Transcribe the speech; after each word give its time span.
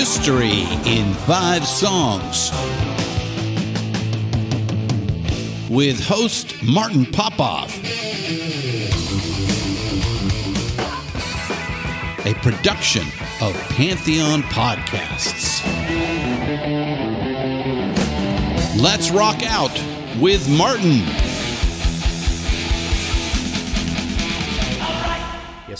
History 0.00 0.62
in 0.86 1.12
Five 1.12 1.66
Songs 1.66 2.50
with 5.68 6.02
host 6.02 6.54
Martin 6.62 7.04
Popoff. 7.04 7.78
A 12.24 12.32
production 12.40 13.02
of 13.42 13.54
Pantheon 13.76 14.40
Podcasts. 14.44 15.62
Let's 18.80 19.10
rock 19.10 19.42
out 19.42 19.78
with 20.18 20.48
Martin. 20.48 21.29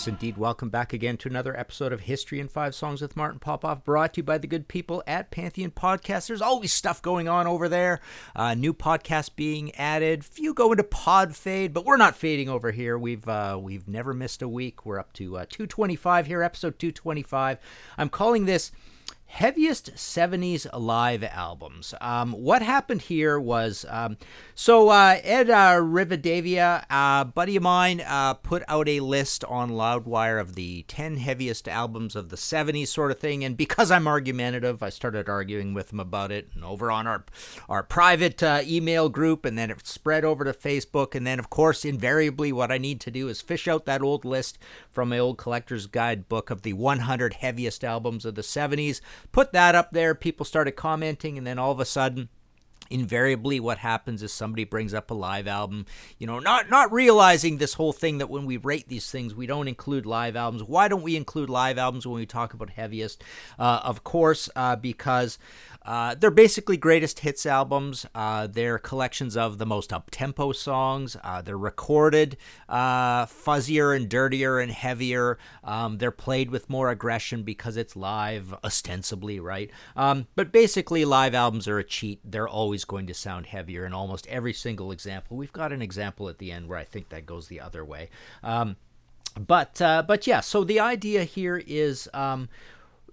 Yes, 0.00 0.08
indeed. 0.08 0.38
Welcome 0.38 0.70
back 0.70 0.94
again 0.94 1.18
to 1.18 1.28
another 1.28 1.54
episode 1.54 1.92
of 1.92 2.00
History 2.00 2.40
in 2.40 2.48
Five 2.48 2.74
Songs 2.74 3.02
with 3.02 3.18
Martin 3.18 3.38
Popoff, 3.38 3.84
brought 3.84 4.14
to 4.14 4.20
you 4.20 4.22
by 4.22 4.38
the 4.38 4.46
good 4.46 4.66
people 4.66 5.02
at 5.06 5.30
Pantheon 5.30 5.72
Podcast. 5.72 6.26
There's 6.26 6.40
always 6.40 6.72
stuff 6.72 7.02
going 7.02 7.28
on 7.28 7.46
over 7.46 7.68
there. 7.68 8.00
Uh, 8.34 8.54
new 8.54 8.72
podcasts 8.72 9.28
being 9.36 9.74
added. 9.74 10.24
Few 10.24 10.54
go 10.54 10.70
into 10.72 10.84
pod 10.84 11.36
fade, 11.36 11.74
but 11.74 11.84
we're 11.84 11.98
not 11.98 12.16
fading 12.16 12.48
over 12.48 12.70
here. 12.70 12.98
We've 12.98 13.28
uh, 13.28 13.58
we've 13.60 13.86
never 13.86 14.14
missed 14.14 14.40
a 14.40 14.48
week. 14.48 14.86
We're 14.86 14.98
up 14.98 15.12
to 15.14 15.36
uh, 15.36 15.44
225 15.50 16.26
here, 16.28 16.42
episode 16.42 16.78
225. 16.78 17.58
I'm 17.98 18.08
calling 18.08 18.46
this 18.46 18.72
heaviest 19.30 19.94
70s 19.94 20.66
live 20.78 21.22
albums. 21.22 21.94
Um, 22.00 22.32
what 22.32 22.62
happened 22.62 23.02
here 23.02 23.38
was 23.38 23.86
um, 23.88 24.16
so 24.54 24.90
uh, 24.90 25.18
Ed 25.22 25.48
uh, 25.48 25.76
Rivadavia, 25.76 26.84
uh, 26.90 27.24
buddy 27.24 27.56
of 27.56 27.62
mine, 27.62 28.02
uh, 28.04 28.34
put 28.34 28.62
out 28.68 28.88
a 28.88 29.00
list 29.00 29.44
on 29.44 29.70
Loudwire 29.70 30.40
of 30.40 30.56
the 30.56 30.82
10 30.88 31.16
heaviest 31.16 31.68
albums 31.68 32.16
of 32.16 32.28
the 32.28 32.36
70s, 32.36 32.88
sort 32.88 33.12
of 33.12 33.18
thing. 33.18 33.44
And 33.44 33.56
because 33.56 33.90
I'm 33.90 34.08
argumentative, 34.08 34.82
I 34.82 34.90
started 34.90 35.28
arguing 35.28 35.74
with 35.74 35.92
him 35.92 36.00
about 36.00 36.32
it 36.32 36.50
and 36.54 36.64
over 36.64 36.90
on 36.90 37.06
our, 37.06 37.24
our 37.68 37.82
private 37.82 38.42
uh, 38.42 38.60
email 38.64 39.08
group. 39.08 39.44
And 39.44 39.56
then 39.56 39.70
it 39.70 39.86
spread 39.86 40.24
over 40.24 40.44
to 40.44 40.52
Facebook. 40.52 41.14
And 41.14 41.26
then, 41.26 41.38
of 41.38 41.48
course, 41.48 41.84
invariably, 41.84 42.52
what 42.52 42.72
I 42.72 42.78
need 42.78 43.00
to 43.02 43.10
do 43.10 43.28
is 43.28 43.40
fish 43.40 43.68
out 43.68 43.86
that 43.86 44.02
old 44.02 44.24
list 44.24 44.58
from 44.90 45.08
my 45.08 45.18
old 45.18 45.38
collector's 45.38 45.86
guide 45.86 46.28
book 46.28 46.50
of 46.50 46.62
the 46.62 46.72
100 46.72 47.34
heaviest 47.34 47.84
albums 47.84 48.26
of 48.26 48.34
the 48.34 48.42
70s 48.42 49.00
put 49.32 49.52
that 49.52 49.74
up 49.74 49.90
there. 49.90 50.14
People 50.14 50.44
started 50.44 50.72
commenting, 50.72 51.38
and 51.38 51.46
then 51.46 51.58
all 51.58 51.72
of 51.72 51.80
a 51.80 51.84
sudden, 51.84 52.28
invariably 52.90 53.60
what 53.60 53.78
happens 53.78 54.22
is 54.22 54.32
somebody 54.32 54.64
brings 54.64 54.92
up 54.92 55.10
a 55.10 55.14
live 55.14 55.46
album 55.46 55.86
you 56.18 56.26
know 56.26 56.40
not 56.40 56.68
not 56.68 56.92
realizing 56.92 57.56
this 57.56 57.74
whole 57.74 57.92
thing 57.92 58.18
that 58.18 58.28
when 58.28 58.44
we 58.44 58.56
rate 58.56 58.88
these 58.88 59.08
things 59.08 59.32
we 59.32 59.46
don't 59.46 59.68
include 59.68 60.04
live 60.04 60.34
albums 60.34 60.64
why 60.64 60.88
don't 60.88 61.02
we 61.02 61.14
include 61.14 61.48
live 61.48 61.78
albums 61.78 62.04
when 62.04 62.16
we 62.16 62.26
talk 62.26 62.52
about 62.52 62.70
heaviest 62.70 63.22
uh, 63.60 63.80
of 63.84 64.02
course 64.02 64.50
uh, 64.56 64.74
because 64.74 65.38
uh, 65.84 66.14
they're 66.14 66.30
basically 66.30 66.76
greatest 66.76 67.20
hits 67.20 67.46
albums. 67.46 68.06
Uh, 68.14 68.46
they're 68.46 68.78
collections 68.78 69.36
of 69.36 69.58
the 69.58 69.66
most 69.66 69.92
up 69.92 70.10
tempo 70.10 70.52
songs. 70.52 71.16
Uh, 71.24 71.40
they're 71.42 71.56
recorded 71.58 72.36
uh, 72.68 73.26
fuzzier 73.26 73.96
and 73.96 74.08
dirtier 74.08 74.58
and 74.58 74.72
heavier. 74.72 75.38
Um, 75.64 75.98
they're 75.98 76.10
played 76.10 76.50
with 76.50 76.68
more 76.68 76.90
aggression 76.90 77.42
because 77.42 77.76
it's 77.76 77.96
live, 77.96 78.54
ostensibly, 78.62 79.40
right? 79.40 79.70
Um, 79.96 80.26
but 80.34 80.52
basically, 80.52 81.04
live 81.04 81.34
albums 81.34 81.66
are 81.66 81.78
a 81.78 81.84
cheat. 81.84 82.20
They're 82.24 82.48
always 82.48 82.84
going 82.84 83.06
to 83.06 83.14
sound 83.14 83.46
heavier 83.46 83.86
in 83.86 83.94
almost 83.94 84.26
every 84.26 84.52
single 84.52 84.92
example. 84.92 85.36
We've 85.36 85.52
got 85.52 85.72
an 85.72 85.82
example 85.82 86.28
at 86.28 86.38
the 86.38 86.52
end 86.52 86.68
where 86.68 86.78
I 86.78 86.84
think 86.84 87.08
that 87.08 87.26
goes 87.26 87.48
the 87.48 87.60
other 87.60 87.84
way. 87.84 88.10
Um, 88.42 88.76
but 89.38 89.80
uh, 89.80 90.02
but 90.06 90.26
yeah, 90.26 90.40
so 90.40 90.64
the 90.64 90.80
idea 90.80 91.24
here 91.24 91.62
is 91.66 92.08
um, 92.12 92.48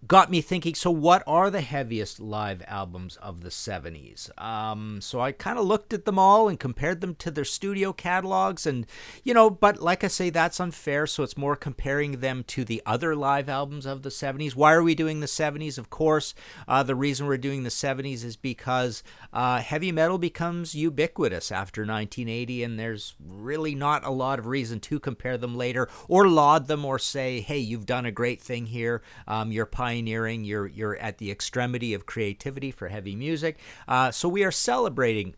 got 0.06 0.30
me 0.30 0.42
thinking 0.42 0.76
so 0.76 0.92
what 0.92 1.24
are 1.26 1.50
the 1.50 1.62
heaviest 1.62 2.20
live 2.20 2.64
albums 2.68 3.16
of 3.18 3.42
the 3.42 3.50
70s 3.50 4.30
um, 4.42 5.00
so 5.02 5.20
i 5.20 5.32
kind 5.32 5.58
of 5.58 5.66
looked 5.66 5.94
at 5.94 6.06
them 6.06 6.20
all 6.20 6.48
and 6.48 6.60
compared 6.60 7.02
them 7.02 7.16
to 7.16 7.32
their 7.32 7.46
studio 7.46 7.94
catalogs 7.94 8.66
and 8.66 8.86
you 9.24 9.34
know 9.34 9.50
but 9.50 9.82
like 9.82 10.04
i 10.04 10.08
say 10.08 10.30
that's 10.30 10.60
unfair 10.60 11.08
so 11.08 11.24
it's 11.24 11.38
more 11.38 11.56
comparing 11.56 12.20
them 12.20 12.44
to 12.44 12.64
the 12.64 12.82
other 12.86 13.16
live 13.16 13.50
albums 13.50 13.86
of 13.86 14.04
the 14.04 14.10
70s 14.10 14.56
why 14.56 14.74
are 14.74 14.84
we 14.84 14.96
doing 14.96 15.20
the 15.20 15.26
70s 15.26 15.78
of 15.78 15.90
course 15.90 16.34
uh, 16.68 16.84
the 16.84 16.96
reason 16.96 17.28
we're 17.28 17.38
doing 17.38 17.64
the 17.64 17.70
70s 17.70 18.24
is 18.24 18.36
because 18.36 19.04
uh, 19.34 19.60
heavy 19.60 19.92
metal 19.92 20.18
becomes 20.18 20.76
ubiquitous 20.76 21.52
after 21.52 21.82
1980 21.82 22.64
and 22.64 22.80
there's 22.80 23.16
really 23.20 23.76
not 23.76 24.06
a 24.06 24.12
lot 24.12 24.40
of 24.40 24.48
reason 24.48 24.80
to 24.80 25.00
compare 25.00 25.38
them 25.38 25.56
later 25.56 25.88
or 26.08 26.28
laud 26.28 26.68
them 26.68 26.86
or 26.86 27.00
say 27.00 27.40
hey 27.40 27.58
you've 27.58 27.86
done 27.86 28.06
a 28.06 28.12
great 28.12 28.42
thing 28.42 28.66
here. 28.66 29.02
Um, 29.28 29.52
you're 29.52 29.66
pioneering. 29.88 30.44
You're 30.44 30.68
you're 30.68 30.98
at 30.98 31.18
the 31.18 31.32
extremity 31.32 31.94
of 31.94 32.06
creativity 32.06 32.72
for 32.72 32.90
heavy 32.90 33.16
music. 33.16 33.58
Uh, 33.88 34.12
so 34.12 34.28
we 34.28 34.44
are 34.44 34.52
celebrating 34.52 35.36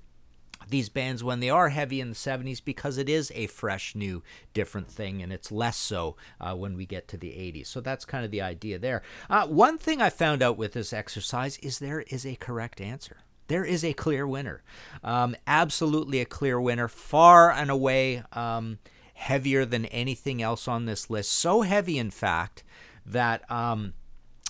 these 0.67 0.89
bands 0.89 1.23
when 1.23 1.39
they 1.39 1.49
are 1.49 1.69
heavy 1.69 2.01
in 2.01 2.09
the 2.09 2.15
70s 2.15 2.63
because 2.63 2.97
it 2.97 3.09
is 3.09 3.31
a 3.33 3.47
fresh, 3.47 3.95
new, 3.95 4.21
different 4.53 4.87
thing, 4.87 5.21
and 5.21 5.31
it's 5.31 5.51
less 5.51 5.77
so 5.77 6.15
uh, 6.41 6.53
when 6.53 6.75
we 6.75 6.85
get 6.85 7.07
to 7.07 7.17
the 7.17 7.29
80s. 7.29 7.67
So 7.67 7.79
that's 7.79 8.05
kind 8.05 8.25
of 8.25 8.31
the 8.31 8.41
idea 8.41 8.77
there. 8.77 9.01
Uh, 9.29 9.47
one 9.47 9.77
thing 9.77 10.01
I 10.01 10.09
found 10.09 10.43
out 10.43 10.57
with 10.57 10.73
this 10.73 10.93
exercise 10.93 11.57
is 11.59 11.79
there 11.79 12.01
is 12.01 12.25
a 12.25 12.35
correct 12.35 12.81
answer. 12.81 13.17
There 13.47 13.65
is 13.65 13.83
a 13.83 13.93
clear 13.93 14.27
winner. 14.27 14.61
Um, 15.03 15.35
absolutely 15.47 16.21
a 16.21 16.25
clear 16.25 16.59
winner, 16.59 16.87
far 16.87 17.51
and 17.51 17.71
away 17.71 18.23
um, 18.33 18.79
heavier 19.13 19.65
than 19.65 19.85
anything 19.85 20.41
else 20.41 20.67
on 20.67 20.85
this 20.85 21.09
list. 21.09 21.31
So 21.31 21.61
heavy, 21.61 21.97
in 21.99 22.11
fact, 22.11 22.63
that. 23.05 23.49
Um, 23.49 23.93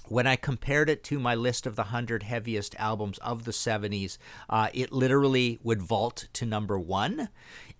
when 0.09 0.28
I 0.28 0.36
compared 0.36 0.90
it 0.90 1.03
to 1.06 1.20
my 1.20 1.36
list 1.36 1.66
of 1.66 1.75
the 1.75 1.84
100 1.84 2.24
heaviest 2.24 2.75
albums 2.78 3.18
of 3.20 3.46
the 3.46 3.52
70s, 3.52 4.18
uh, 4.50 4.70
it 4.74 4.92
literally 4.92 5.59
would 5.64 5.81
vault 5.81 6.28
to 6.34 6.46
number 6.46 6.80
one. 6.80 7.30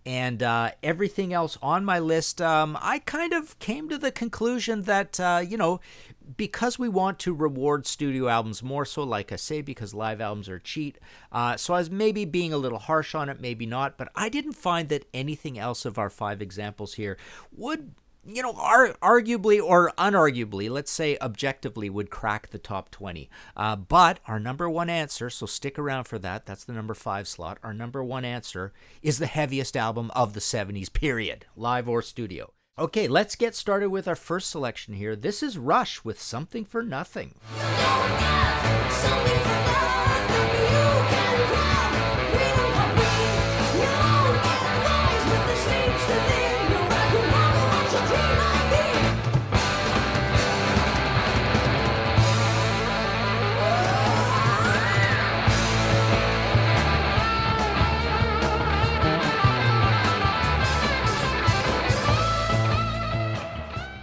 And 0.06 0.42
uh, 0.42 0.72
everything 0.82 1.34
else 1.34 1.58
on 1.62 1.84
my 1.84 2.00
list, 2.00 2.42
um, 2.42 2.78
I 2.82 3.00
kind 3.00 3.34
of 3.34 3.58
came 3.60 3.90
to 3.90 3.98
the 3.98 4.12
conclusion 4.12 4.84
that, 4.84 5.20
uh, 5.20 5.44
you 5.46 5.58
know, 5.58 5.82
because 6.38 6.80
we 6.80 6.88
want 6.88 7.20
to 7.20 7.34
reward 7.34 7.86
studio 7.86 8.28
albums 8.28 8.64
more 8.64 8.86
so, 8.86 9.04
like 9.04 9.32
I 9.32 9.36
say, 9.36 9.62
because 9.62 9.94
live 9.94 10.22
albums 10.22 10.48
are 10.48 10.60
cheat. 10.60 11.00
Uh, 11.32 11.58
so 11.58 11.74
I 11.74 11.80
was 11.80 11.90
maybe 11.90 12.26
being 12.26 12.54
a 12.54 12.58
little 12.58 12.80
harsh 12.80 13.14
on 13.14 13.30
it, 13.30 13.42
maybe 13.42 13.66
not, 13.66 13.98
but 13.98 14.10
I 14.16 14.30
didn't 14.30 14.54
find 14.54 14.90
that 14.90 15.08
anything 15.14 15.60
else 15.60 15.86
of 15.86 15.98
our 15.98 16.10
five 16.10 16.42
examples 16.42 16.94
here 16.94 17.18
would 17.52 17.92
you 18.36 18.42
know, 18.42 18.54
ar- 18.54 18.96
arguably 19.02 19.62
or 19.62 19.92
unarguably, 19.98 20.70
let's 20.70 20.92
say 20.92 21.18
objectively, 21.22 21.90
would 21.90 22.10
crack 22.10 22.50
the 22.50 22.58
top 22.58 22.92
20. 22.92 23.30
Uh, 23.56 23.76
but 23.76 24.20
our 24.28 24.40
number 24.40 24.70
one 24.70 24.90
answer, 24.90 25.30
so 25.30 25.46
stick 25.46 25.78
around 25.80 26.06
for 26.06 26.20
that, 26.20 26.46
that's 26.46 26.64
the 26.64 26.74
number 26.74 26.94
five 26.94 27.28
slot. 27.28 27.58
Our 27.64 27.74
number 27.74 28.04
one 28.04 28.26
answer 28.26 28.74
is 29.02 29.20
the 29.20 29.26
heaviest 29.28 29.76
album 29.76 30.12
of 30.16 30.34
the 30.34 30.40
70s, 30.40 30.92
period, 30.92 31.46
live 31.56 31.88
or 31.90 32.02
studio. 32.02 32.54
Okay, 32.78 33.08
let's 33.10 33.36
get 33.36 33.56
started 33.56 33.90
with 33.90 34.08
our 34.08 34.16
first 34.16 34.50
selection 34.50 34.94
here. 34.94 35.16
This 35.16 35.44
is 35.44 35.58
Rush 35.58 36.06
with 36.06 36.22
Something 36.22 36.64
for 36.64 36.82
Nothing. 36.82 37.36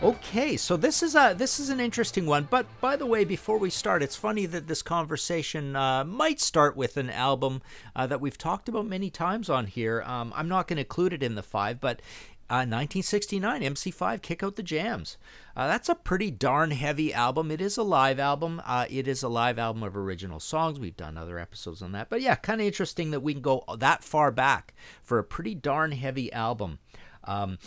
Okay, 0.07 0.57
so 0.57 0.77
this 0.77 1.03
is 1.03 1.17
a 1.17 1.35
this 1.37 1.59
is 1.59 1.69
an 1.69 1.81
interesting 1.81 2.27
one. 2.27 2.47
But 2.49 2.65
by 2.81 2.95
the 2.95 3.07
way, 3.07 3.25
before 3.25 3.59
we 3.59 3.71
start, 3.71 4.05
it's 4.05 4.15
funny 4.15 4.47
that 4.47 4.69
this 4.69 4.81
conversation 4.81 5.75
uh, 5.75 6.05
might 6.05 6.39
start 6.39 6.77
with 6.77 6.97
an 6.97 7.11
album 7.11 7.61
uh, 7.97 8.07
that 8.07 8.21
we've 8.21 8.39
talked 8.39 8.69
about 8.69 8.87
many 8.87 9.11
times 9.11 9.51
on 9.51 9.67
here. 9.67 10.05
Um, 10.07 10.33
I'm 10.37 10.47
not 10.47 10.69
going 10.69 10.77
to 10.77 10.83
include 10.83 11.13
it 11.13 11.25
in 11.25 11.35
the 11.35 11.43
five, 11.43 11.81
but 11.81 12.01
Uh, 12.49 12.63
1969, 12.63 13.63
MC5, 13.63 14.23
Kick 14.23 14.45
Out 14.45 14.55
the 14.55 14.63
Jams. 14.63 15.17
Uh, 15.57 15.67
that's 15.67 15.89
a 15.89 15.97
pretty 15.97 16.31
darn 16.31 16.71
heavy 16.71 17.13
album. 17.13 17.51
It 17.51 17.61
is 17.61 17.77
a 17.77 17.83
live 17.83 18.21
album. 18.21 18.63
Uh, 18.65 18.87
it 18.89 19.09
is 19.09 19.25
a 19.25 19.29
live 19.29 19.59
album 19.59 19.83
of 19.83 19.97
original 19.97 20.39
songs. 20.39 20.79
We've 20.79 20.97
done 20.97 21.19
other 21.19 21.41
episodes 21.41 21.83
on 21.83 21.91
that. 21.91 22.09
But 22.09 22.21
yeah, 22.21 22.37
kind 22.37 22.61
of 22.61 22.67
interesting 22.69 23.11
that 23.11 23.25
we 23.25 23.33
can 23.33 23.43
go 23.43 23.65
that 23.77 24.05
far 24.05 24.31
back 24.31 24.75
for 25.03 25.19
a 25.19 25.25
pretty 25.25 25.57
darn 25.57 25.91
heavy 25.91 26.33
album. 26.33 26.79
Um, 27.25 27.59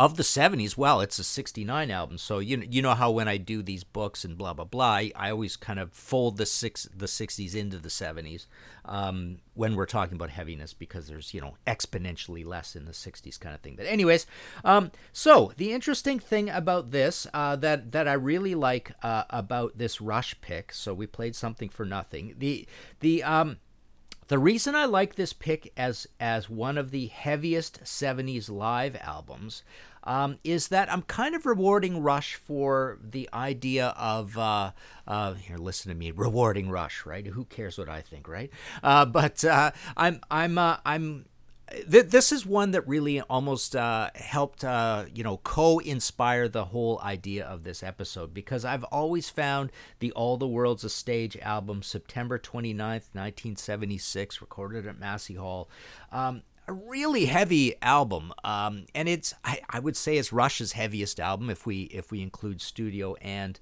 of 0.00 0.16
the 0.16 0.22
70s 0.22 0.78
well 0.78 1.02
it's 1.02 1.18
a 1.18 1.24
69 1.24 1.90
album 1.90 2.16
so 2.16 2.38
you 2.38 2.66
you 2.70 2.80
know 2.80 2.94
how 2.94 3.10
when 3.10 3.28
i 3.28 3.36
do 3.36 3.62
these 3.62 3.84
books 3.84 4.24
and 4.24 4.38
blah 4.38 4.54
blah 4.54 4.64
blah 4.64 4.92
i, 4.92 5.12
I 5.14 5.30
always 5.30 5.58
kind 5.58 5.78
of 5.78 5.92
fold 5.92 6.38
the 6.38 6.46
six 6.46 6.88
the 6.96 7.04
60s 7.04 7.54
into 7.54 7.76
the 7.76 7.90
70s 7.90 8.46
um, 8.86 9.40
when 9.52 9.76
we're 9.76 9.84
talking 9.84 10.14
about 10.14 10.30
heaviness 10.30 10.72
because 10.72 11.06
there's 11.06 11.34
you 11.34 11.42
know 11.42 11.58
exponentially 11.66 12.46
less 12.46 12.74
in 12.74 12.86
the 12.86 12.92
60s 12.92 13.38
kind 13.38 13.54
of 13.54 13.60
thing. 13.60 13.76
But 13.76 13.84
anyways 13.84 14.26
um, 14.64 14.90
so 15.12 15.52
the 15.58 15.74
interesting 15.74 16.18
thing 16.18 16.48
about 16.48 16.92
this 16.92 17.26
uh, 17.34 17.56
that 17.56 17.92
that 17.92 18.08
i 18.08 18.14
really 18.14 18.54
like 18.54 18.92
uh, 19.02 19.24
about 19.28 19.76
this 19.76 20.00
rush 20.00 20.34
pick 20.40 20.72
so 20.72 20.94
we 20.94 21.06
played 21.06 21.36
something 21.36 21.68
for 21.68 21.84
nothing. 21.84 22.36
The 22.38 22.66
the 23.00 23.22
um 23.22 23.58
the 24.30 24.38
reason 24.38 24.76
I 24.76 24.84
like 24.84 25.16
this 25.16 25.32
pick 25.32 25.72
as 25.76 26.06
as 26.20 26.48
one 26.48 26.78
of 26.78 26.92
the 26.92 27.08
heaviest 27.08 27.82
70s 27.82 28.48
live 28.48 28.94
albums 29.00 29.64
um, 30.04 30.38
is 30.44 30.68
that 30.68 30.90
I'm 30.92 31.02
kind 31.02 31.34
of 31.34 31.46
rewarding 31.46 32.02
Rush 32.02 32.34
for 32.34 32.98
the 33.02 33.28
idea 33.32 33.88
of 33.96 34.36
uh, 34.38 34.72
uh, 35.06 35.34
here. 35.34 35.58
Listen 35.58 35.90
to 35.90 35.96
me, 35.96 36.10
rewarding 36.10 36.70
Rush, 36.70 37.04
right? 37.04 37.26
Who 37.26 37.44
cares 37.44 37.78
what 37.78 37.88
I 37.88 38.00
think, 38.00 38.28
right? 38.28 38.50
Uh, 38.82 39.04
but 39.04 39.44
uh, 39.44 39.72
I'm 39.96 40.20
I'm 40.30 40.58
uh, 40.58 40.78
I'm 40.84 41.26
this 41.86 42.32
is 42.32 42.44
one 42.44 42.72
that 42.72 42.86
really 42.88 43.20
almost 43.20 43.76
uh, 43.76 44.10
helped, 44.14 44.64
uh, 44.64 45.04
you 45.14 45.22
know, 45.22 45.36
co-inspire 45.38 46.48
the 46.48 46.66
whole 46.66 47.00
idea 47.00 47.44
of 47.44 47.62
this 47.62 47.82
episode 47.82 48.34
because 48.34 48.64
I've 48.64 48.84
always 48.84 49.30
found 49.30 49.70
the 50.00 50.10
All 50.12 50.36
the 50.36 50.48
World's 50.48 50.84
a 50.84 50.90
Stage 50.90 51.36
album, 51.38 51.82
September 51.82 52.38
29th, 52.38 53.14
1976, 53.14 54.40
recorded 54.40 54.86
at 54.86 54.98
Massey 54.98 55.34
Hall, 55.34 55.68
um, 56.10 56.42
a 56.70 56.72
really 56.72 57.26
heavy 57.26 57.74
album, 57.82 58.32
um, 58.44 58.86
and 58.94 59.08
it's 59.08 59.34
I, 59.44 59.60
I, 59.68 59.80
would 59.80 59.96
say 59.96 60.18
it's 60.18 60.32
Rush's 60.32 60.72
heaviest 60.72 61.18
album 61.18 61.50
if 61.50 61.66
we 61.66 61.82
if 61.82 62.12
we 62.12 62.22
include 62.22 62.62
studio 62.62 63.16
and 63.16 63.58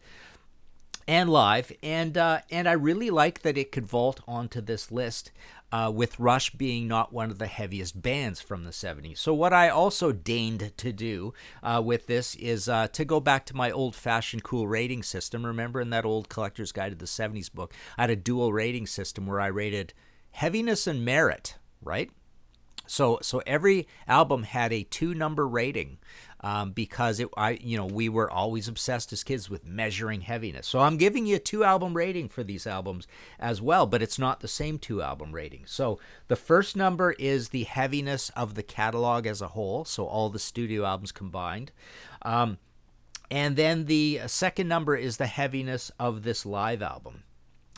and 1.07 1.31
live, 1.31 1.73
and 1.83 2.19
uh, 2.19 2.41
and 2.51 2.69
I 2.69 2.73
really 2.73 3.09
like 3.09 3.41
that 3.43 3.57
it 3.57 3.73
could 3.73 3.87
vault 3.87 4.21
onto 4.29 4.61
this 4.61 4.93
list. 4.93 5.33
Uh, 5.71 5.93
with 5.95 6.19
Rush 6.19 6.49
being 6.55 6.89
not 6.89 7.13
one 7.13 7.31
of 7.31 7.39
the 7.39 7.47
heaviest 7.47 8.01
bands 8.01 8.41
from 8.41 8.65
the 8.65 8.71
70s. 8.71 9.19
So, 9.19 9.35
what 9.35 9.53
I 9.53 9.69
also 9.69 10.13
deigned 10.13 10.73
to 10.79 10.93
do 10.95 11.35
uh, 11.63 11.83
with 11.85 12.07
this 12.07 12.35
is 12.37 12.71
uh, 12.71 12.89
to 12.89 13.05
go 13.05 13.21
back 13.21 13.45
to 13.47 13.55
my 13.55 13.71
old 13.71 13.95
fashioned 13.95 14.45
cool 14.45 14.67
rating 14.67 15.03
system. 15.03 15.45
Remember 15.45 15.83
in 15.83 15.91
that 15.91 16.07
old 16.07 16.31
Collector's 16.31 16.73
Guide 16.73 16.93
to 16.93 16.97
the 16.97 17.05
70s 17.05 17.53
book, 17.53 17.75
I 17.99 18.05
had 18.05 18.11
a 18.11 18.17
dual 18.17 18.51
rating 18.51 18.87
system 18.87 19.27
where 19.27 19.43
I 19.43 19.49
rated 19.49 19.93
heaviness 20.31 20.87
and 20.87 21.05
merit, 21.05 21.57
right? 21.83 22.11
So 22.89 23.19
so 23.23 23.43
every 23.47 23.87
album 24.07 24.43
had 24.43 24.73
a 24.73 24.83
two 24.83 25.15
number 25.15 25.47
rating 25.47 25.99
um, 26.41 26.73
because 26.73 27.21
it 27.21 27.29
I 27.37 27.59
you 27.61 27.77
know 27.77 27.87
we 27.87 28.09
were 28.09 28.31
always 28.31 28.69
obsessed 28.69 29.13
as 29.13 29.23
kids 29.23 29.51
with 29.51 29.67
measuring 29.67 30.23
heaviness. 30.23 30.67
So 30.67 30.81
I'm 30.81 30.97
giving 30.97 31.27
you 31.27 31.37
a 31.37 31.41
two 31.41 31.65
album 31.65 31.95
rating 31.95 32.29
for 32.29 32.43
these 32.43 32.67
albums 32.67 33.07
as 33.39 33.61
well, 33.61 33.87
but 33.87 34.03
it's 34.03 34.19
not 34.19 34.41
the 34.41 34.49
same 34.49 34.79
two 34.79 35.03
album 35.03 35.33
rating. 35.33 35.65
So 35.67 35.99
the 36.29 36.37
first 36.37 36.77
number 36.77 37.13
is 37.13 37.51
the 37.51 37.65
heaviness 37.65 38.31
of 38.31 38.55
the 38.55 38.63
catalog 38.63 39.27
as 39.27 39.43
a 39.43 39.49
whole, 39.49 39.85
so 39.85 40.07
all 40.07 40.31
the 40.31 40.39
studio 40.39 40.85
albums 40.85 41.13
combined. 41.13 41.73
Um, 42.23 42.59
and 43.31 43.57
then 43.57 43.85
the 43.85 44.23
second 44.27 44.69
number 44.69 44.97
is 44.97 45.19
the 45.19 45.27
heaviness 45.27 45.91
of 45.99 46.23
this 46.23 46.47
live 46.47 46.83
album. 46.83 47.25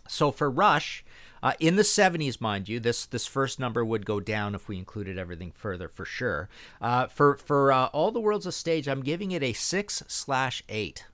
So 0.07 0.31
for 0.31 0.51
Rush, 0.51 1.05
uh, 1.43 1.53
in 1.59 1.77
the 1.77 1.83
70s, 1.83 2.41
mind 2.41 2.69
you, 2.69 2.81
this 2.81 3.07
this 3.07 3.27
first 3.27 3.59
number 3.59 3.85
would 3.85 4.07
go 4.07 4.21
down 4.21 4.55
if 4.55 4.69
we 4.69 4.77
included 4.79 5.19
everything 5.19 5.53
further 5.53 5.89
for 5.89 6.05
sure. 6.05 6.49
Uh, 6.81 7.07
for 7.07 7.37
for 7.37 7.73
uh, 7.73 7.87
all 7.87 8.11
the 8.11 8.21
world's 8.21 8.47
a 8.47 8.53
stage, 8.53 8.89
I'm 8.89 9.03
giving 9.03 9.33
it 9.33 9.43
a 9.43 9.53
six 9.53 10.03
slash 10.07 10.63
eight. 10.69 11.07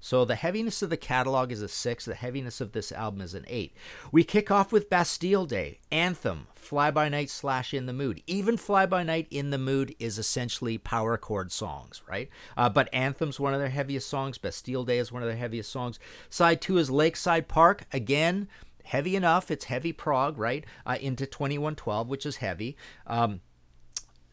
So 0.00 0.24
the 0.24 0.34
heaviness 0.34 0.82
of 0.82 0.90
the 0.90 0.96
catalog 0.96 1.50
is 1.50 1.62
a 1.62 1.68
six. 1.68 2.04
The 2.04 2.14
heaviness 2.14 2.60
of 2.60 2.72
this 2.72 2.92
album 2.92 3.20
is 3.20 3.34
an 3.34 3.44
eight. 3.48 3.74
We 4.12 4.24
kick 4.24 4.50
off 4.50 4.72
with 4.72 4.90
Bastille 4.90 5.46
Day, 5.46 5.78
Anthem, 5.90 6.46
Fly 6.54 6.90
By 6.90 7.08
Night 7.08 7.30
slash 7.30 7.72
In 7.74 7.86
the 7.86 7.92
Mood. 7.92 8.22
Even 8.26 8.56
Fly 8.56 8.86
By 8.86 9.02
Night 9.02 9.26
In 9.30 9.50
the 9.50 9.58
Mood 9.58 9.94
is 9.98 10.18
essentially 10.18 10.78
power 10.78 11.16
chord 11.16 11.52
songs, 11.52 12.02
right? 12.08 12.28
Uh, 12.56 12.68
but 12.68 12.92
Anthem's 12.92 13.40
one 13.40 13.54
of 13.54 13.60
their 13.60 13.70
heaviest 13.70 14.08
songs. 14.08 14.38
Bastille 14.38 14.84
Day 14.84 14.98
is 14.98 15.12
one 15.12 15.22
of 15.22 15.28
their 15.28 15.38
heaviest 15.38 15.70
songs. 15.70 15.98
Side 16.28 16.60
two 16.60 16.78
is 16.78 16.90
Lakeside 16.90 17.48
Park. 17.48 17.84
Again, 17.92 18.48
heavy 18.84 19.16
enough. 19.16 19.50
It's 19.50 19.64
heavy 19.64 19.92
prog, 19.92 20.38
right? 20.38 20.64
Uh, 20.86 20.96
into 21.00 21.26
2112, 21.26 22.08
which 22.08 22.24
is 22.24 22.36
heavy. 22.36 22.76
Um, 23.06 23.40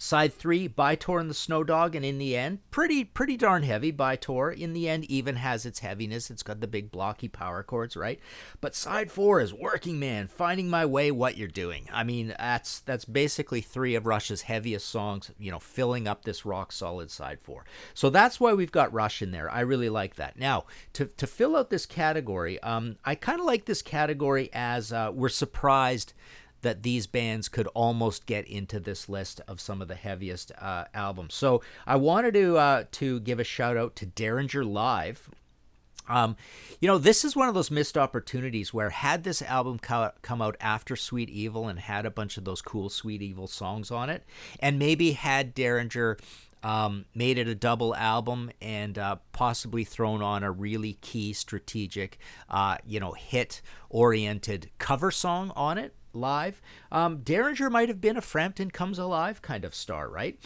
Side 0.03 0.33
three, 0.33 0.68
By-Tor 0.68 1.19
and 1.19 1.30
the 1.30 1.36
Snow 1.36 1.63
Dog, 1.63 1.95
and 1.95 2.03
in 2.03 2.18
the 2.18 2.36
end, 2.36 2.57
pretty 2.71 3.03
pretty 3.03 3.38
darn 3.38 3.62
heavy. 3.62 3.92
By-Tor 3.92 4.51
in 4.51 4.74
the 4.74 4.89
end 4.89 5.06
even 5.06 5.36
has 5.36 5.63
its 5.63 5.81
heaviness. 5.81 6.31
It's 6.31 6.42
got 6.42 6.59
the 6.59 6.65
big 6.65 6.92
blocky 6.92 7.27
power 7.27 7.62
chords, 7.62 7.95
right? 7.95 8.19
But 8.62 8.74
side 8.74 9.12
four 9.12 9.42
is 9.42 9.53
Working 9.53 10.00
Man, 10.00 10.27
Finding 10.27 10.71
My 10.71 10.88
Way, 10.88 11.12
What 11.12 11.38
You're 11.38 11.48
Doing. 11.48 11.88
I 11.94 12.03
mean, 12.03 12.33
that's 12.39 12.80
that's 12.80 13.06
basically 13.06 13.62
three 13.62 13.94
of 13.94 14.07
Rush's 14.07 14.42
heaviest 14.42 14.88
songs. 14.88 15.30
You 15.38 15.51
know, 15.51 15.59
filling 15.59 16.07
up 16.07 16.25
this 16.25 16.48
rock 16.48 16.71
solid 16.71 17.12
side 17.12 17.39
four. 17.39 17.63
So 17.94 18.09
that's 18.09 18.39
why 18.39 18.53
we've 18.53 18.71
got 18.71 18.92
Rush 18.92 19.21
in 19.21 19.30
there. 19.30 19.51
I 19.51 19.59
really 19.59 19.89
like 19.89 20.15
that. 20.15 20.36
Now 20.36 20.65
to 20.94 21.06
to 21.06 21.27
fill 21.27 21.56
out 21.56 21.69
this 21.69 21.86
category, 21.86 22.59
um, 22.63 22.98
I 23.06 23.13
kind 23.13 23.39
of 23.39 23.45
like 23.45 23.65
this 23.65 23.83
category 23.83 24.50
as 24.51 24.92
uh, 24.92 25.12
we're 25.13 25.30
surprised 25.30 26.13
that 26.62 26.84
these 26.84 27.08
bands 27.08 27.50
could 27.50 27.68
almost 27.68 28.25
get 28.25 28.48
into 28.48 28.80
this 28.80 29.10
list 29.10 29.42
of 29.48 29.62
some 29.62 29.81
of 29.81 29.88
the 29.88 29.96
heaviest 29.96 30.52
uh, 30.60 30.86
albums. 30.94 31.34
So 31.34 31.62
I 31.86 31.96
wanted 31.96 32.34
to 32.36 32.58
uh, 32.58 32.84
to 32.92 33.19
give 33.22 33.40
a 33.40 33.44
shout 33.44 33.78
out 33.78 33.96
to 33.98 34.06
Derringer 34.06 34.63
Live. 34.63 35.30
Um, 36.08 36.36
you 36.80 36.88
know, 36.88 36.98
this 36.98 37.24
is 37.24 37.36
one 37.36 37.48
of 37.48 37.54
those 37.54 37.72
missed 37.72 37.98
opportunities 37.98 38.74
where 38.74 38.90
had 38.90 39.24
this 39.24 39.42
album 39.42 39.80
co- 39.80 40.12
come 40.22 40.42
out 40.42 40.58
after 40.60 40.96
Sweet 40.96 41.30
Evil 41.30 41.68
and 41.68 41.80
had 41.80 42.06
a 42.06 42.12
bunch 42.12 42.38
of 42.38 42.44
those 42.44 42.62
cool 42.62 42.90
Sweet 42.90 43.22
Evil 43.22 43.48
songs 43.48 43.92
on 43.92 44.10
it, 44.10 44.25
and 44.60 44.78
maybe 44.78 45.13
had 45.13 45.54
Derringer 45.54 46.18
um, 46.63 47.06
made 47.16 47.38
it 47.38 47.48
a 47.48 47.56
double 47.56 47.96
album 47.96 48.52
and 48.62 48.98
uh, 48.98 49.18
possibly 49.31 49.84
thrown 49.84 50.22
on 50.22 50.44
a 50.44 50.52
really 50.52 50.94
key 51.01 51.34
strategic, 51.34 52.20
uh, 52.50 52.77
you 52.86 53.00
know, 53.00 53.13
hit 53.13 53.62
oriented 53.89 54.70
cover 54.77 55.12
song 55.12 55.51
on 55.56 55.77
it 55.77 55.96
live. 56.13 56.62
Um, 56.91 57.20
Derringer 57.20 57.70
might 57.70 57.89
have 57.89 58.01
been 58.01 58.18
a 58.18 58.22
Frampton 58.22 58.72
Comes 58.72 59.00
Alive 59.00 59.41
kind 59.41 59.65
of 59.65 59.75
star, 59.75 60.10
right? 60.10 60.39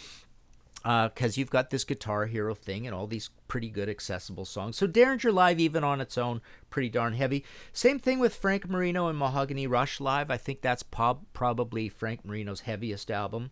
Because 0.76 1.36
uh, 1.36 1.40
you've 1.40 1.50
got 1.50 1.70
this 1.70 1.84
Guitar 1.84 2.26
Hero 2.26 2.54
thing 2.54 2.86
and 2.86 2.94
all 2.94 3.06
these 3.06 3.30
pretty 3.48 3.70
good 3.70 3.88
accessible 3.88 4.44
songs. 4.44 4.76
So 4.76 4.86
Derringer 4.86 5.32
Live, 5.32 5.60
even 5.60 5.84
on 5.84 6.00
its 6.00 6.18
own, 6.18 6.40
pretty 6.70 6.88
darn 6.88 7.14
heavy. 7.14 7.44
Same 7.72 7.98
thing 7.98 8.18
with 8.18 8.34
Frank 8.34 8.68
Marino 8.68 9.08
and 9.08 9.18
Mahogany 9.18 9.66
Rush 9.66 10.00
Live. 10.00 10.30
I 10.30 10.36
think 10.36 10.60
that's 10.60 10.82
probably 10.82 11.88
Frank 11.88 12.24
Marino's 12.24 12.60
heaviest 12.60 13.10
album. 13.10 13.50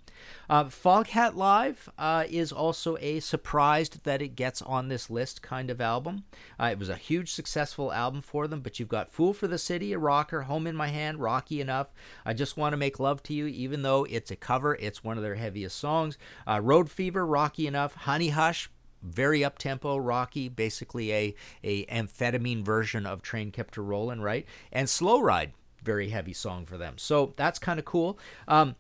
Uh, 0.50 0.64
Foghat 0.64 1.34
Live 1.34 1.88
uh, 1.98 2.24
is 2.28 2.52
also 2.52 2.96
a 3.00 3.20
surprised 3.20 4.04
that 4.04 4.20
it 4.20 4.36
gets 4.36 4.60
on 4.62 4.88
this 4.88 5.08
list 5.08 5.42
kind 5.42 5.70
of 5.70 5.80
album. 5.80 6.24
Uh, 6.60 6.66
it 6.66 6.78
was 6.78 6.88
a 6.88 6.96
huge 6.96 7.32
successful 7.32 7.92
album 7.92 8.20
for 8.20 8.46
them, 8.46 8.60
but 8.60 8.78
you've 8.78 8.88
got 8.88 9.10
Fool 9.10 9.32
for 9.32 9.46
the 9.46 9.58
City, 9.58 9.92
a 9.92 9.98
rocker, 9.98 10.42
Home 10.42 10.66
in 10.66 10.76
My 10.76 10.88
Hand, 10.88 11.20
Rocky 11.20 11.60
Enough. 11.60 11.92
I 12.26 12.34
Just 12.34 12.56
Want 12.56 12.72
to 12.72 12.76
Make 12.76 13.00
Love 13.00 13.22
to 13.24 13.34
You, 13.34 13.46
even 13.46 13.82
though 13.82 14.04
it's 14.04 14.30
a 14.30 14.36
cover, 14.36 14.74
it's 14.74 15.04
one 15.04 15.16
of 15.16 15.22
their 15.22 15.36
heaviest 15.36 15.78
songs. 15.78 16.18
Uh, 16.46 16.60
Road 16.60 16.90
Fever, 16.90 17.26
Rocky 17.26 17.66
Enough, 17.66 17.94
Honey 17.94 18.28
Hush, 18.28 18.70
very 19.04 19.44
up 19.44 19.58
tempo, 19.58 19.96
rocky, 19.96 20.48
basically 20.48 21.12
a 21.12 21.34
a 21.62 21.84
amphetamine 21.86 22.64
version 22.64 23.06
of 23.06 23.22
Train 23.22 23.50
Kept 23.50 23.76
a 23.76 23.82
Rollin', 23.82 24.22
right? 24.22 24.46
And 24.72 24.88
Slow 24.88 25.20
Ride, 25.20 25.52
very 25.82 26.08
heavy 26.08 26.32
song 26.32 26.66
for 26.66 26.78
them. 26.78 26.98
So 26.98 27.34
that's 27.36 27.58
kind 27.58 27.78
of 27.78 27.84
cool. 27.84 28.18
Um, 28.48 28.76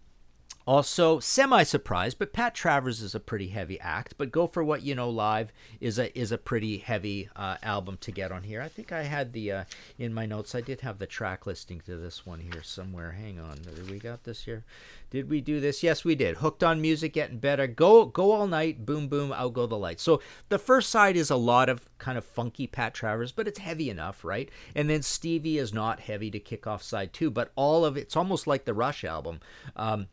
also, 0.66 1.20
semi 1.20 1.62
surprised, 1.62 2.18
but 2.18 2.32
Pat 2.32 2.54
Travers 2.54 3.02
is 3.02 3.14
a 3.14 3.20
pretty 3.20 3.48
heavy 3.48 3.78
act. 3.80 4.14
But 4.16 4.32
Go 4.32 4.46
for 4.46 4.64
What 4.64 4.82
You 4.82 4.94
Know 4.94 5.10
Live 5.10 5.52
is 5.78 5.98
a 5.98 6.16
is 6.18 6.32
a 6.32 6.38
pretty 6.38 6.78
heavy 6.78 7.28
uh, 7.36 7.56
album 7.62 7.98
to 8.00 8.10
get 8.10 8.32
on 8.32 8.44
here. 8.44 8.62
I 8.62 8.68
think 8.68 8.90
I 8.90 9.02
had 9.02 9.34
the 9.34 9.52
uh, 9.52 9.64
in 9.98 10.14
my 10.14 10.24
notes. 10.24 10.54
I 10.54 10.62
did 10.62 10.80
have 10.80 10.98
the 10.98 11.06
track 11.06 11.46
listing 11.46 11.80
to 11.82 11.96
this 11.96 12.24
one 12.24 12.40
here 12.40 12.62
somewhere. 12.62 13.12
Hang 13.12 13.38
on, 13.38 13.58
did 13.58 13.90
we 13.90 13.98
got 13.98 14.24
this 14.24 14.44
here? 14.44 14.64
Did 15.10 15.28
we 15.28 15.42
do 15.42 15.60
this? 15.60 15.82
Yes, 15.82 16.02
we 16.02 16.14
did. 16.14 16.38
Hooked 16.38 16.64
on 16.64 16.80
music, 16.80 17.12
getting 17.12 17.38
better. 17.38 17.66
Go 17.66 18.06
go 18.06 18.32
all 18.32 18.46
night. 18.46 18.86
Boom 18.86 19.08
boom. 19.08 19.32
Out 19.32 19.52
go 19.52 19.66
the 19.66 19.76
lights. 19.76 20.02
So 20.02 20.22
the 20.48 20.58
first 20.58 20.88
side 20.88 21.16
is 21.16 21.28
a 21.28 21.36
lot 21.36 21.68
of 21.68 21.90
kind 21.98 22.16
of 22.16 22.24
funky 22.24 22.66
Pat 22.66 22.94
Travers, 22.94 23.32
but 23.32 23.46
it's 23.46 23.58
heavy 23.58 23.90
enough, 23.90 24.24
right? 24.24 24.50
And 24.74 24.88
then 24.88 25.02
Stevie 25.02 25.58
is 25.58 25.74
not 25.74 26.00
heavy 26.00 26.30
to 26.30 26.40
kick 26.40 26.66
off 26.66 26.82
side 26.82 27.12
two, 27.12 27.30
but 27.30 27.52
all 27.54 27.84
of 27.84 27.98
it's 27.98 28.16
almost 28.16 28.46
like 28.46 28.64
the 28.64 28.72
Rush 28.72 29.04
album. 29.04 29.40
Um, 29.76 30.06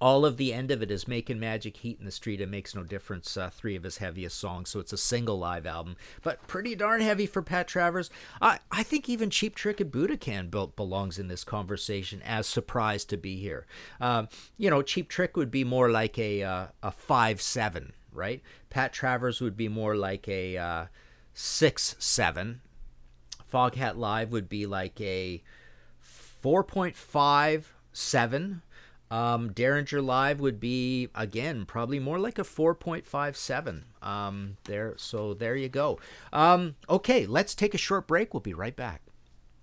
all 0.00 0.24
of 0.24 0.36
the 0.36 0.52
end 0.52 0.70
of 0.70 0.82
it 0.82 0.90
is 0.90 1.06
making 1.06 1.38
magic 1.38 1.78
heat 1.78 1.98
in 1.98 2.06
the 2.06 2.10
street. 2.10 2.40
It 2.40 2.48
makes 2.48 2.74
no 2.74 2.82
difference. 2.82 3.36
Uh, 3.36 3.50
three 3.50 3.76
of 3.76 3.82
his 3.82 3.98
heaviest 3.98 4.38
songs 4.38 4.70
so 4.70 4.80
it's 4.80 4.92
a 4.92 4.98
single 4.98 5.38
live 5.38 5.66
album. 5.66 5.96
But 6.22 6.46
pretty 6.46 6.74
darn 6.74 7.00
heavy 7.00 7.26
for 7.26 7.42
pat 7.42 7.68
travers. 7.68 8.10
I, 8.40 8.58
I 8.70 8.82
think 8.82 9.08
even 9.08 9.30
cheap 9.30 9.54
trick 9.54 9.80
and 9.80 9.92
budokan 9.92 10.50
built 10.50 10.76
belongs 10.76 11.18
in 11.18 11.28
this 11.28 11.44
conversation 11.44 12.22
as 12.22 12.46
surprised 12.46 13.10
to 13.10 13.16
be 13.16 13.36
here. 13.36 13.66
Um, 14.00 14.28
you 14.56 14.70
know 14.70 14.82
cheap 14.82 15.08
trick 15.08 15.36
would 15.36 15.50
be 15.50 15.64
more 15.64 15.90
like 15.90 16.18
a, 16.18 16.42
uh, 16.42 16.66
a 16.82 16.90
five 16.90 17.40
seven 17.40 17.92
right? 18.12 18.42
Pat 18.70 18.92
travers 18.92 19.40
would 19.40 19.56
be 19.56 19.68
more 19.68 19.96
like 19.96 20.28
a 20.28 20.56
uh, 20.56 20.86
six 21.32 21.96
seven. 21.98 22.60
Foghat 23.52 23.96
live 23.96 24.30
would 24.30 24.48
be 24.48 24.66
like 24.66 25.00
a 25.00 25.42
4.57 26.42 28.60
um, 29.10 29.52
Derringer 29.52 30.00
Live 30.00 30.40
would 30.40 30.60
be 30.60 31.08
again 31.14 31.64
probably 31.66 31.98
more 31.98 32.18
like 32.18 32.38
a 32.38 32.42
4.57. 32.42 33.82
Um, 34.02 34.56
there, 34.64 34.94
so 34.96 35.34
there 35.34 35.56
you 35.56 35.68
go. 35.68 35.98
Um, 36.32 36.76
okay, 36.88 37.26
let's 37.26 37.54
take 37.54 37.74
a 37.74 37.78
short 37.78 38.06
break. 38.06 38.32
We'll 38.32 38.40
be 38.40 38.54
right 38.54 38.76
back. 38.76 39.02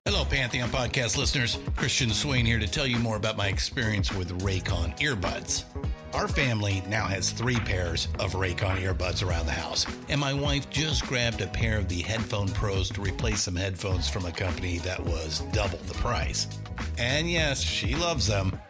Hello, 0.08 0.24
Pantheon 0.24 0.70
podcast 0.70 1.18
listeners. 1.18 1.60
Christian 1.76 2.12
Swain 2.12 2.46
here 2.46 2.60
to 2.60 2.68
tell 2.68 2.88
you 2.88 2.98
more 2.98 3.18
about 3.18 3.36
my 3.36 3.48
experience 3.48 4.14
with 4.14 4.42
Raycon 4.42 4.98
earbuds. 5.00 5.66
Our 6.14 6.30
family 6.30 6.82
now 6.88 7.08
has 7.08 7.32
three 7.32 7.58
pairs 7.58 8.08
of 8.18 8.32
Raycon 8.32 8.78
earbuds 8.82 9.22
around 9.22 9.48
the 9.48 9.52
house, 9.52 9.86
and 10.08 10.22
my 10.22 10.34
wife 10.34 10.70
just 10.70 11.06
grabbed 11.06 11.42
a 11.42 11.48
pair 11.48 11.78
of 11.78 11.90
the 11.90 12.02
Headphone 12.02 12.48
Pros 12.48 12.90
to 12.92 13.02
replace 13.02 13.42
some 13.42 13.58
headphones 13.58 14.08
from 14.10 14.26
a 14.26 14.32
company 14.32 14.78
that 14.78 15.04
was 15.04 15.42
double 15.52 15.80
the 15.80 15.94
price. 15.96 16.48
And 16.98 17.30
yes, 17.30 17.62
she 17.62 17.94
loves 17.94 18.28
them. 18.28 18.58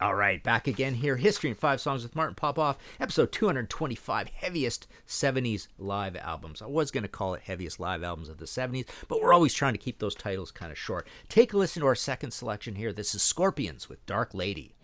All 0.00 0.14
right, 0.14 0.42
back 0.42 0.66
again 0.66 0.94
here. 0.94 1.16
History 1.16 1.50
in 1.50 1.56
Five 1.56 1.78
Songs 1.78 2.02
with 2.02 2.16
Martin 2.16 2.34
Popoff, 2.34 2.78
episode 2.98 3.32
225, 3.32 4.28
heaviest 4.28 4.86
70s 5.06 5.68
live 5.76 6.16
albums. 6.16 6.62
I 6.62 6.66
was 6.66 6.90
going 6.90 7.02
to 7.02 7.08
call 7.08 7.34
it 7.34 7.42
heaviest 7.42 7.78
live 7.78 8.02
albums 8.02 8.30
of 8.30 8.38
the 8.38 8.46
70s, 8.46 8.86
but 9.08 9.20
we're 9.20 9.34
always 9.34 9.52
trying 9.52 9.74
to 9.74 9.78
keep 9.78 9.98
those 9.98 10.14
titles 10.14 10.52
kind 10.52 10.72
of 10.72 10.78
short. 10.78 11.06
Take 11.28 11.52
a 11.52 11.58
listen 11.58 11.82
to 11.82 11.86
our 11.86 11.94
second 11.94 12.30
selection 12.30 12.76
here. 12.76 12.94
This 12.94 13.14
is 13.14 13.20
Scorpions 13.22 13.90
with 13.90 14.06
Dark 14.06 14.32
Lady. 14.32 14.74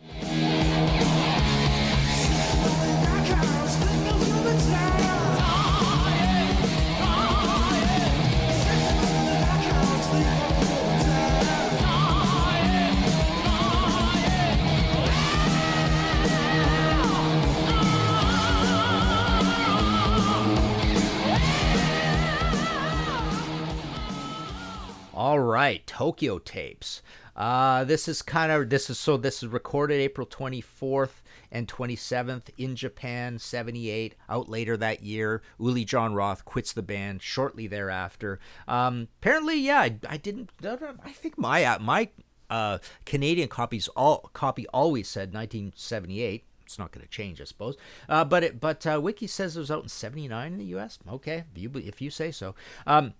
All 25.17 25.41
right, 25.41 25.87
Tokyo 25.87 26.39
Tapes. 26.39 27.01
Uh, 27.35 27.85
this 27.85 28.07
is 28.07 28.21
kind 28.21 28.53
of 28.53 28.69
this 28.69 28.91
is 28.91 28.99
so 28.99 29.17
this 29.17 29.43
is 29.43 29.49
recorded 29.49 29.99
April 29.99 30.27
24th 30.27 31.23
and 31.51 31.67
27th 31.67 32.51
in 32.59 32.77
Japan, 32.77 33.39
78. 33.39 34.15
Out 34.29 34.51
later 34.51 34.77
that 34.77 35.03
year, 35.03 35.41
Uli 35.59 35.87
John 35.87 36.13
Roth 36.13 36.45
quits 36.45 36.75
the 36.75 36.83
band 36.83 37.23
shortly 37.23 37.67
thereafter. 37.67 38.39
Um, 38.69 39.09
apparently, 39.23 39.59
yeah, 39.59 39.81
I, 39.81 39.99
I 40.07 40.19
didn't. 40.19 40.51
I 40.63 41.13
think 41.13 41.39
my 41.39 41.65
uh, 41.65 41.79
my 41.79 42.11
uh, 42.51 42.77
Canadian 43.07 43.49
copies 43.49 43.89
all 43.89 44.29
copy 44.35 44.67
always 44.69 45.09
said 45.09 45.33
1978 45.33 46.45
it's 46.67 46.79
not 46.79 46.93
going 46.93 47.07
to 47.07 47.11
change, 47.11 47.41
I 47.41 47.45
suppose. 47.45 47.77
Uh, 48.09 48.25
but 48.25 48.43
it, 48.45 48.61
but 48.61 48.87
uh, 48.87 49.01
Wiki 49.01 49.29
says 49.29 49.57
it 49.57 49.61
was 49.61 49.71
out 49.71 49.85
in 49.85 49.89
'79 49.89 50.53
in 50.53 50.59
the 50.59 50.65
U.S. 50.67 50.99
Okay, 51.09 51.45
if 51.55 51.63
you, 51.63 51.71
if 51.77 52.03
you 52.03 52.11
say 52.11 52.31
so. 52.31 52.55
Um, 52.87 53.15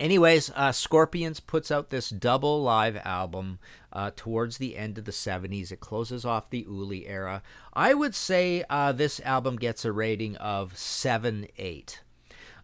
anyways, 0.00 0.50
uh, 0.54 0.72
Scorpions 0.72 1.40
puts 1.40 1.70
out 1.70 1.90
this 1.90 2.10
double 2.10 2.62
live 2.62 2.96
album 3.04 3.58
uh, 3.92 4.10
towards 4.14 4.58
the 4.58 4.76
end 4.76 4.98
of 4.98 5.04
the 5.04 5.12
70s. 5.12 5.72
It 5.72 5.80
closes 5.80 6.24
off 6.24 6.50
the 6.50 6.66
Uli 6.68 7.06
era. 7.06 7.42
I 7.72 7.94
would 7.94 8.14
say 8.14 8.64
uh, 8.68 8.92
this 8.92 9.20
album 9.20 9.56
gets 9.56 9.84
a 9.84 9.92
rating 9.92 10.36
of 10.36 10.76
7 10.76 11.46
8. 11.56 12.00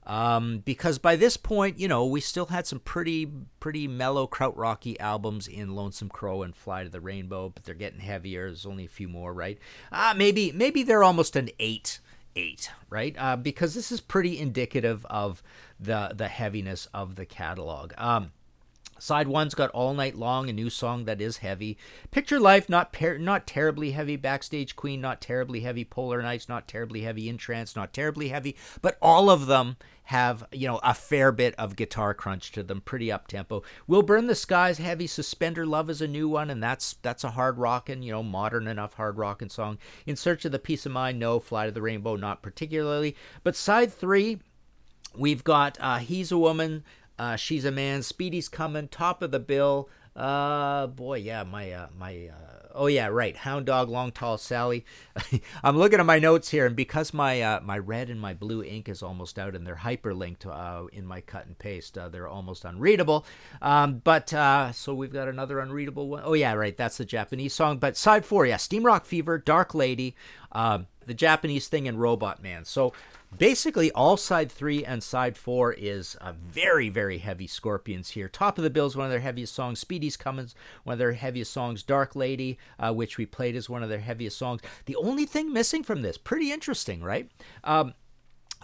Um, 0.04 0.58
because 0.64 0.98
by 0.98 1.14
this 1.14 1.36
point, 1.36 1.78
you 1.78 1.86
know, 1.86 2.04
we 2.04 2.20
still 2.20 2.46
had 2.46 2.66
some 2.66 2.80
pretty 2.80 3.30
pretty 3.60 3.86
mellow 3.86 4.26
krautrocky 4.26 4.96
albums 4.98 5.46
in 5.46 5.76
Lonesome 5.76 6.08
Crow 6.08 6.42
and 6.42 6.56
Fly 6.56 6.82
to 6.82 6.90
the 6.90 7.00
Rainbow, 7.00 7.50
but 7.50 7.64
they're 7.64 7.74
getting 7.76 8.00
heavier. 8.00 8.46
There's 8.46 8.66
only 8.66 8.84
a 8.84 8.88
few 8.88 9.06
more, 9.06 9.32
right? 9.32 9.58
Uh, 9.92 10.14
maybe 10.16 10.50
maybe 10.50 10.82
they're 10.82 11.04
almost 11.04 11.36
an 11.36 11.50
eight 11.60 12.00
eight, 12.36 12.70
right? 12.90 13.14
Uh, 13.18 13.36
because 13.36 13.74
this 13.74 13.92
is 13.92 14.00
pretty 14.00 14.38
indicative 14.38 15.06
of 15.06 15.42
the 15.78 16.12
the 16.14 16.28
heaviness 16.28 16.88
of 16.94 17.16
the 17.16 17.26
catalog. 17.26 17.92
Um, 17.98 18.32
Side 19.02 19.26
one's 19.26 19.56
got 19.56 19.70
All 19.70 19.94
Night 19.94 20.14
Long, 20.14 20.48
a 20.48 20.52
new 20.52 20.70
song 20.70 21.06
that 21.06 21.20
is 21.20 21.38
heavy. 21.38 21.76
Picture 22.12 22.38
Life, 22.38 22.68
not 22.68 22.94
not 23.18 23.48
terribly 23.48 23.90
heavy. 23.90 24.14
Backstage 24.14 24.76
Queen, 24.76 25.00
not 25.00 25.20
terribly 25.20 25.62
heavy. 25.62 25.84
Polar 25.84 26.22
Nights, 26.22 26.48
not 26.48 26.68
terribly 26.68 27.00
heavy. 27.00 27.28
In 27.28 27.36
Trance, 27.36 27.74
not 27.74 27.92
terribly 27.92 28.28
heavy. 28.28 28.54
But 28.80 28.98
all 29.02 29.28
of 29.28 29.46
them 29.46 29.76
have, 30.04 30.44
you 30.52 30.66
know, 30.66 30.80
a 30.82 30.94
fair 30.94 31.30
bit 31.32 31.54
of 31.56 31.76
guitar 31.76 32.12
crunch 32.12 32.52
to 32.52 32.62
them, 32.62 32.80
pretty 32.80 33.10
up 33.10 33.28
tempo. 33.28 33.62
Will 33.86 34.02
Burn 34.02 34.26
the 34.26 34.34
Skies, 34.34 34.78
heavy. 34.78 35.06
Suspender 35.06 35.64
Love 35.64 35.88
is 35.88 36.02
a 36.02 36.08
new 36.08 36.28
one, 36.28 36.50
and 36.50 36.62
that's 36.62 36.94
that's 37.02 37.24
a 37.24 37.30
hard 37.30 37.58
rockin', 37.58 38.02
you 38.02 38.12
know, 38.12 38.22
modern 38.22 38.66
enough 38.66 38.94
hard 38.94 39.16
rockin' 39.16 39.48
song. 39.48 39.78
In 40.06 40.16
Search 40.16 40.44
of 40.44 40.52
the 40.52 40.58
Peace 40.58 40.86
of 40.86 40.92
Mind, 40.92 41.18
no. 41.18 41.38
Fly 41.38 41.66
to 41.66 41.72
the 41.72 41.82
Rainbow, 41.82 42.16
not 42.16 42.42
particularly. 42.42 43.16
But 43.44 43.56
side 43.56 43.92
three, 43.92 44.40
we've 45.16 45.44
got 45.44 45.78
uh, 45.80 45.98
He's 45.98 46.32
a 46.32 46.38
Woman. 46.38 46.84
Uh, 47.18 47.36
she's 47.36 47.64
a 47.64 47.70
man. 47.70 48.02
Speedy's 48.02 48.48
coming. 48.48 48.88
Top 48.88 49.22
of 49.22 49.30
the 49.30 49.40
bill. 49.40 49.88
Uh, 50.16 50.88
boy, 50.88 51.18
yeah, 51.18 51.44
my 51.44 51.70
uh, 51.70 51.86
my. 51.96 52.28
Uh, 52.28 52.61
oh 52.74 52.86
yeah, 52.86 53.06
right. 53.06 53.36
Hound 53.36 53.66
dog, 53.66 53.88
long 53.88 54.12
tall 54.12 54.38
Sally. 54.38 54.84
I'm 55.62 55.76
looking 55.76 56.00
at 56.00 56.06
my 56.06 56.18
notes 56.18 56.50
here, 56.50 56.66
and 56.66 56.76
because 56.76 57.12
my 57.12 57.40
uh, 57.40 57.60
my 57.62 57.78
red 57.78 58.10
and 58.10 58.20
my 58.20 58.34
blue 58.34 58.62
ink 58.62 58.88
is 58.88 59.02
almost 59.02 59.38
out, 59.38 59.54
and 59.54 59.66
they're 59.66 59.76
hyperlinked 59.76 60.46
uh, 60.46 60.86
in 60.92 61.06
my 61.06 61.20
cut 61.20 61.46
and 61.46 61.58
paste, 61.58 61.96
uh, 61.98 62.08
they're 62.08 62.28
almost 62.28 62.64
unreadable. 62.64 63.24
Um, 63.60 64.00
but 64.04 64.32
uh, 64.32 64.72
so 64.72 64.94
we've 64.94 65.12
got 65.12 65.28
another 65.28 65.58
unreadable 65.58 66.08
one. 66.08 66.22
Oh 66.24 66.34
yeah, 66.34 66.52
right. 66.54 66.76
That's 66.76 66.98
the 66.98 67.04
Japanese 67.04 67.54
song. 67.54 67.78
But 67.78 67.96
side 67.96 68.24
four, 68.24 68.46
yeah, 68.46 68.56
Steam 68.56 68.84
Rock 68.84 69.04
Fever, 69.04 69.38
Dark 69.38 69.74
Lady, 69.74 70.14
um, 70.52 70.86
the 71.06 71.14
Japanese 71.14 71.68
thing, 71.68 71.88
and 71.88 72.00
Robot 72.00 72.42
Man. 72.42 72.64
So 72.64 72.92
basically 73.36 73.90
all 73.92 74.16
side 74.16 74.50
three 74.50 74.84
and 74.84 75.02
side 75.02 75.36
four 75.36 75.72
is 75.72 76.16
a 76.20 76.32
very 76.32 76.88
very 76.88 77.18
heavy 77.18 77.46
scorpions 77.46 78.10
here. 78.10 78.28
Top 78.28 78.58
of 78.58 78.64
the 78.64 78.70
bill 78.70 78.86
is 78.86 78.96
one 78.96 79.06
of 79.06 79.10
their 79.10 79.20
heaviest 79.20 79.54
songs. 79.54 79.80
Speedy's 79.80 80.16
coming 80.16 80.48
one 80.84 80.94
of 80.94 80.98
their 80.98 81.12
heaviest 81.12 81.52
songs. 81.52 81.82
Dark 81.82 82.14
lady 82.16 82.58
uh, 82.78 82.92
which 82.92 83.18
we 83.18 83.26
played 83.26 83.56
as 83.56 83.70
one 83.70 83.82
of 83.82 83.88
their 83.88 84.00
heaviest 84.00 84.38
songs. 84.38 84.60
The 84.86 84.96
only 84.96 85.26
thing 85.26 85.52
missing 85.52 85.82
from 85.82 86.02
this 86.02 86.18
pretty 86.18 86.52
interesting 86.52 87.02
right? 87.02 87.30
Um, 87.64 87.94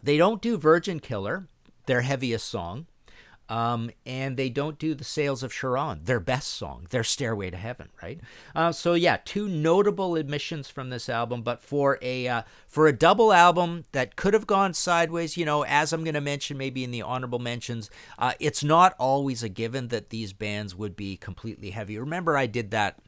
they 0.03 0.17
don't 0.17 0.43
do 0.43 0.57
virgin 0.57 1.01
killer 1.01 1.49
their 1.87 2.03
heaviest 2.03 2.49
song 2.49 2.87
um, 3.49 3.91
and 4.05 4.37
they 4.37 4.49
don't 4.49 4.79
do 4.79 4.95
the 4.95 5.05
Sails 5.05 5.43
of 5.43 5.53
Charon, 5.53 6.01
their 6.05 6.21
best 6.21 6.49
song, 6.49 6.87
their 6.91 7.05
Stairway 7.05 7.51
to 7.51 7.57
Heaven, 7.57 7.89
right? 8.03 8.21
Uh, 8.55 8.73
so 8.73 8.95
yeah, 8.95 9.19
two 9.25 9.49
notable 9.49 10.17
admissions 10.17 10.69
from 10.69 10.91
this 10.91 11.09
album, 11.09 11.43
but 11.43 11.63
for 11.63 11.99
a 12.03 12.29
uh, 12.29 12.43
for 12.67 12.87
a 12.87 12.93
double 12.93 13.33
album 13.33 13.85
that 13.93 14.17
could 14.17 14.35
have 14.35 14.47
gone 14.47 14.75
sideways, 14.75 15.37
you 15.37 15.45
know, 15.45 15.65
as 15.65 15.93
I'm 15.93 16.05
going 16.05 16.15
to 16.15 16.21
mention 16.21 16.59
maybe 16.59 16.85
in 16.85 16.91
the 16.91 17.03
honorable 17.03 17.39
mentions, 17.39 17.91
uh, 18.19 18.33
it's 18.39 18.63
not 18.63 18.95
always 18.99 19.43
a 19.43 19.49
given 19.49 19.89
that 19.89 20.11
these 20.11 20.33
bands 20.33 20.75
would 20.75 20.97
be 20.97 21.17
completely 21.17 21.71
heavy. 21.71 21.99
Remember, 21.99 22.37
I 22.37 22.47
did 22.47 22.71
that 22.73 22.99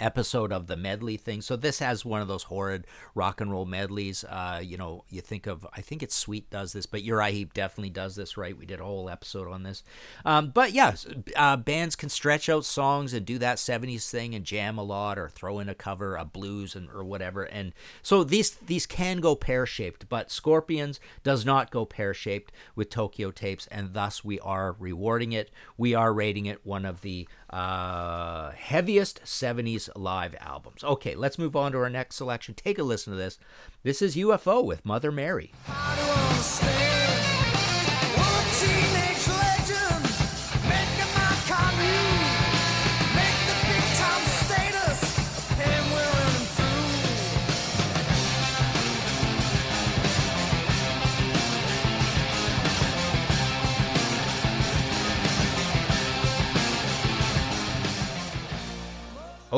episode 0.00 0.52
of 0.52 0.66
the 0.66 0.76
medley 0.76 1.16
thing. 1.16 1.42
So 1.42 1.56
this 1.56 1.78
has 1.78 2.04
one 2.04 2.20
of 2.20 2.28
those 2.28 2.44
horrid 2.44 2.86
rock 3.14 3.40
and 3.40 3.50
roll 3.50 3.66
medleys. 3.66 4.24
Uh, 4.24 4.60
you 4.62 4.76
know, 4.76 5.04
you 5.10 5.20
think 5.20 5.46
of 5.46 5.66
I 5.72 5.80
think 5.80 6.02
it's 6.02 6.14
Sweet 6.14 6.50
does 6.50 6.72
this, 6.72 6.86
but 6.86 7.02
Uriah 7.02 7.32
Heep 7.32 7.54
definitely 7.54 7.90
does 7.90 8.16
this, 8.16 8.36
right? 8.36 8.56
We 8.56 8.66
did 8.66 8.80
a 8.80 8.84
whole 8.84 9.08
episode 9.08 9.48
on 9.48 9.62
this. 9.62 9.82
Um, 10.24 10.50
but 10.50 10.72
yeah, 10.72 10.94
uh, 11.36 11.56
bands 11.56 11.96
can 11.96 12.08
stretch 12.08 12.48
out 12.48 12.64
songs 12.64 13.14
and 13.14 13.24
do 13.24 13.38
that 13.38 13.58
'70s 13.58 14.10
thing 14.10 14.34
and 14.34 14.44
jam 14.44 14.78
a 14.78 14.82
lot, 14.82 15.18
or 15.18 15.28
throw 15.28 15.58
in 15.58 15.68
a 15.68 15.74
cover, 15.74 16.16
a 16.16 16.24
blues, 16.24 16.74
and 16.74 16.88
or 16.90 17.04
whatever. 17.04 17.44
And 17.44 17.72
so 18.02 18.24
these 18.24 18.50
these 18.50 18.86
can 18.86 19.20
go 19.20 19.34
pear 19.34 19.66
shaped, 19.66 20.08
but 20.08 20.30
Scorpions 20.30 21.00
does 21.22 21.44
not 21.44 21.70
go 21.70 21.84
pear 21.84 22.14
shaped 22.14 22.52
with 22.74 22.90
Tokyo 22.90 23.30
Tapes, 23.30 23.66
and 23.68 23.94
thus 23.94 24.24
we 24.24 24.40
are 24.40 24.76
rewarding 24.78 25.32
it. 25.32 25.50
We 25.76 25.94
are 25.94 26.12
rating 26.12 26.46
it 26.46 26.64
one 26.64 26.84
of 26.84 27.02
the 27.02 27.28
uh, 27.50 28.50
heaviest 28.52 29.22
70s 29.24 29.88
live 29.96 30.34
albums. 30.40 30.84
Okay, 30.84 31.14
let's 31.14 31.38
move 31.38 31.56
on 31.56 31.72
to 31.72 31.78
our 31.78 31.90
next 31.90 32.16
selection. 32.16 32.54
Take 32.54 32.78
a 32.78 32.82
listen 32.82 33.12
to 33.12 33.16
this. 33.16 33.38
This 33.82 34.02
is 34.02 34.16
UFO 34.16 34.64
with 34.64 34.84
Mother 34.84 35.10
Mary. 35.10 35.52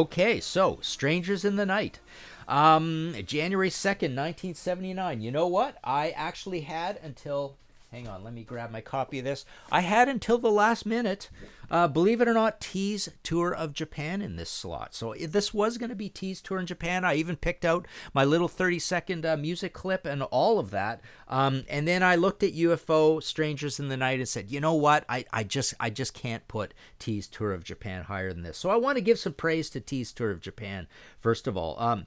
Okay, 0.00 0.40
so 0.40 0.78
Strangers 0.80 1.44
in 1.44 1.56
the 1.56 1.66
Night. 1.66 2.00
Um, 2.48 3.14
January 3.26 3.68
2nd, 3.68 4.16
1979. 4.16 5.20
You 5.20 5.30
know 5.30 5.46
what? 5.46 5.76
I 5.84 6.08
actually 6.12 6.62
had 6.62 6.98
until. 7.02 7.58
Hang 7.92 8.07
on, 8.07 8.22
let 8.22 8.33
me 8.33 8.44
grab 8.44 8.70
my 8.70 8.81
copy 8.81 9.18
of 9.18 9.24
this. 9.24 9.44
I 9.72 9.81
had 9.81 10.09
until 10.09 10.38
the 10.38 10.50
last 10.50 10.87
minute 10.87 11.29
uh, 11.70 11.87
believe 11.87 12.20
it 12.20 12.29
or 12.29 12.35
not, 12.35 12.61
Teaze 12.61 13.09
Tour 13.22 13.55
of 13.55 13.72
Japan 13.72 14.20
in 14.20 14.37
this 14.37 14.50
slot. 14.50 14.94
So 14.94 15.14
this 15.14 15.55
was 15.55 15.79
going 15.79 15.90
to 15.90 15.96
be 15.96 16.11
Teaze 16.11 16.42
Tour 16.42 16.59
in 16.59 16.66
Japan. 16.66 17.05
I 17.05 17.14
even 17.14 17.37
picked 17.37 17.64
out 17.64 17.87
my 18.12 18.24
little 18.24 18.48
30 18.48 18.81
second 18.81 19.24
uh, 19.24 19.37
music 19.37 19.72
clip 19.72 20.05
and 20.05 20.22
all 20.24 20.59
of 20.59 20.70
that. 20.70 21.00
Um, 21.29 21.64
and 21.68 21.87
then 21.87 22.03
I 22.03 22.16
looked 22.16 22.42
at 22.42 22.55
UFO 22.55 23.22
Strangers 23.22 23.79
in 23.79 23.88
the 23.88 23.96
Night 23.96 24.18
and 24.18 24.29
said, 24.29 24.50
you 24.50 24.61
know 24.61 24.74
what? 24.74 25.05
I, 25.09 25.24
I 25.33 25.44
just 25.44 25.74
I 25.79 25.90
just 25.90 26.12
can't 26.12 26.46
put 26.48 26.74
Teaze 26.98 27.31
Tour 27.31 27.53
of 27.53 27.62
Japan 27.62 28.05
higher 28.05 28.33
than 28.33 28.42
this. 28.42 28.59
So 28.59 28.70
I 28.70 28.76
want 28.76 28.96
to 28.96 29.03
give 29.03 29.18
some 29.18 29.33
praise 29.33 29.70
to 29.70 29.81
Teaze 29.81 30.12
Tour 30.12 30.33
of 30.33 30.40
Japan 30.40 30.88
first 31.20 31.46
of 31.46 31.57
all. 31.57 31.79
Um, 31.79 32.07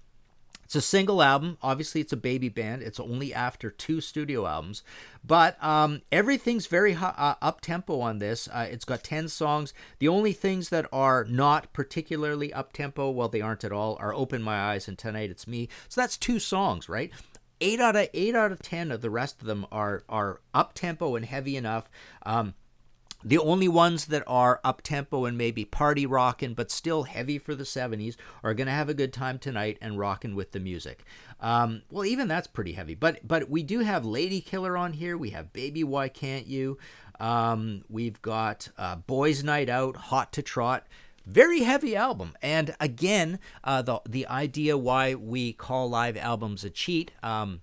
it's 0.74 0.86
a 0.86 0.90
single 0.90 1.22
album. 1.22 1.60
Obviously, 1.62 2.02
it's 2.02 2.14
a 2.14 2.18
baby 2.18 2.50
band. 2.50 2.82
It's 2.82 3.00
only 3.00 3.32
after 3.32 3.70
two 3.70 4.02
studio 4.02 4.48
albums, 4.48 4.82
but 5.24 5.64
um, 5.64 6.02
everything's 6.12 6.66
very 6.66 6.96
uh, 6.96 7.36
up 7.40 7.62
tempo 7.62 8.00
on 8.00 8.18
this. 8.18 8.48
Uh, 8.48 8.68
it's 8.72 8.84
got 8.84 9.04
ten 9.04 9.28
songs. 9.28 9.72
The 10.00 10.08
only 10.08 10.34
things 10.34 10.70
that 10.70 10.88
are 10.92 11.26
not 11.30 11.74
particularly 11.74 12.52
up 12.52 12.74
tempo, 12.74 13.12
well, 13.12 13.30
they 13.30 13.40
aren't 13.40 13.64
at 13.64 13.72
all, 13.72 13.98
are 14.00 14.16
"Open 14.16 14.42
My 14.42 14.60
Eyes" 14.60 14.88
and 14.88 14.98
"Tonight 14.98 15.30
It's 15.30 15.46
Me." 15.46 15.70
So 15.90 16.02
that's 16.02 16.18
two 16.18 16.40
songs, 16.40 16.90
right? 16.90 17.12
Eight 17.62 17.80
out 17.80 17.96
of 17.96 18.10
eight 18.12 18.36
out 18.36 18.52
of 18.52 18.64
ten 18.64 18.92
of 18.92 19.02
the 19.02 19.12
rest 19.12 19.42
of 19.42 19.46
them 19.46 19.68
are 19.72 20.04
are 20.10 20.42
up 20.56 20.74
tempo 20.74 21.16
and 21.16 21.24
heavy 21.24 21.56
enough. 21.56 21.88
Um, 22.26 22.56
the 23.24 23.38
only 23.38 23.68
ones 23.68 24.06
that 24.06 24.24
are 24.28 24.60
up 24.64 24.82
tempo 24.82 25.26
and 25.26 25.38
maybe 25.38 25.66
party 25.66 26.06
rocking, 26.06 26.54
but 26.54 26.72
still 26.72 27.04
heavy 27.04 27.38
for 27.38 27.56
the 27.56 27.64
70s, 27.64 28.16
are 28.44 28.54
going 28.54 28.68
to 28.68 28.74
have 28.74 28.90
a 28.90 28.94
good 28.94 29.14
time 29.14 29.40
tonight 29.40 29.78
and 29.82 29.98
rocking 29.98 30.36
with 30.36 30.52
the 30.52 30.60
music. 30.60 31.04
Um, 31.40 31.84
well, 31.90 32.06
even 32.06 32.28
that's 32.28 32.48
pretty 32.48 32.74
heavy. 32.74 32.96
But 32.96 33.28
but 33.28 33.50
we 33.50 33.64
do 33.64 33.80
have 33.80 34.06
Lady 34.06 34.42
Killer 34.42 34.78
on 34.78 34.94
here. 34.94 35.18
We 35.18 35.32
have 35.32 35.54
Baby 35.54 35.84
Why 35.84 36.10
Can't 36.10 36.48
You. 36.48 36.78
Um, 37.20 37.84
we've 37.90 38.22
got 38.22 38.70
uh, 38.78 38.96
Boys 38.96 39.44
Night 39.44 39.70
Out, 39.70 39.96
Hot 39.96 40.32
to 40.34 40.42
Trot. 40.42 40.88
Very 41.26 41.62
heavy 41.62 41.96
album, 41.96 42.36
and 42.42 42.76
again, 42.82 43.40
uh, 43.64 43.82
the 43.82 44.02
the 44.06 44.28
idea 44.28 44.78
why 44.78 45.16
we 45.16 45.54
call 45.54 45.90
live 45.90 46.18
albums 46.18 46.66
a 46.66 46.70
cheat. 46.70 47.12
Um, 47.24 47.62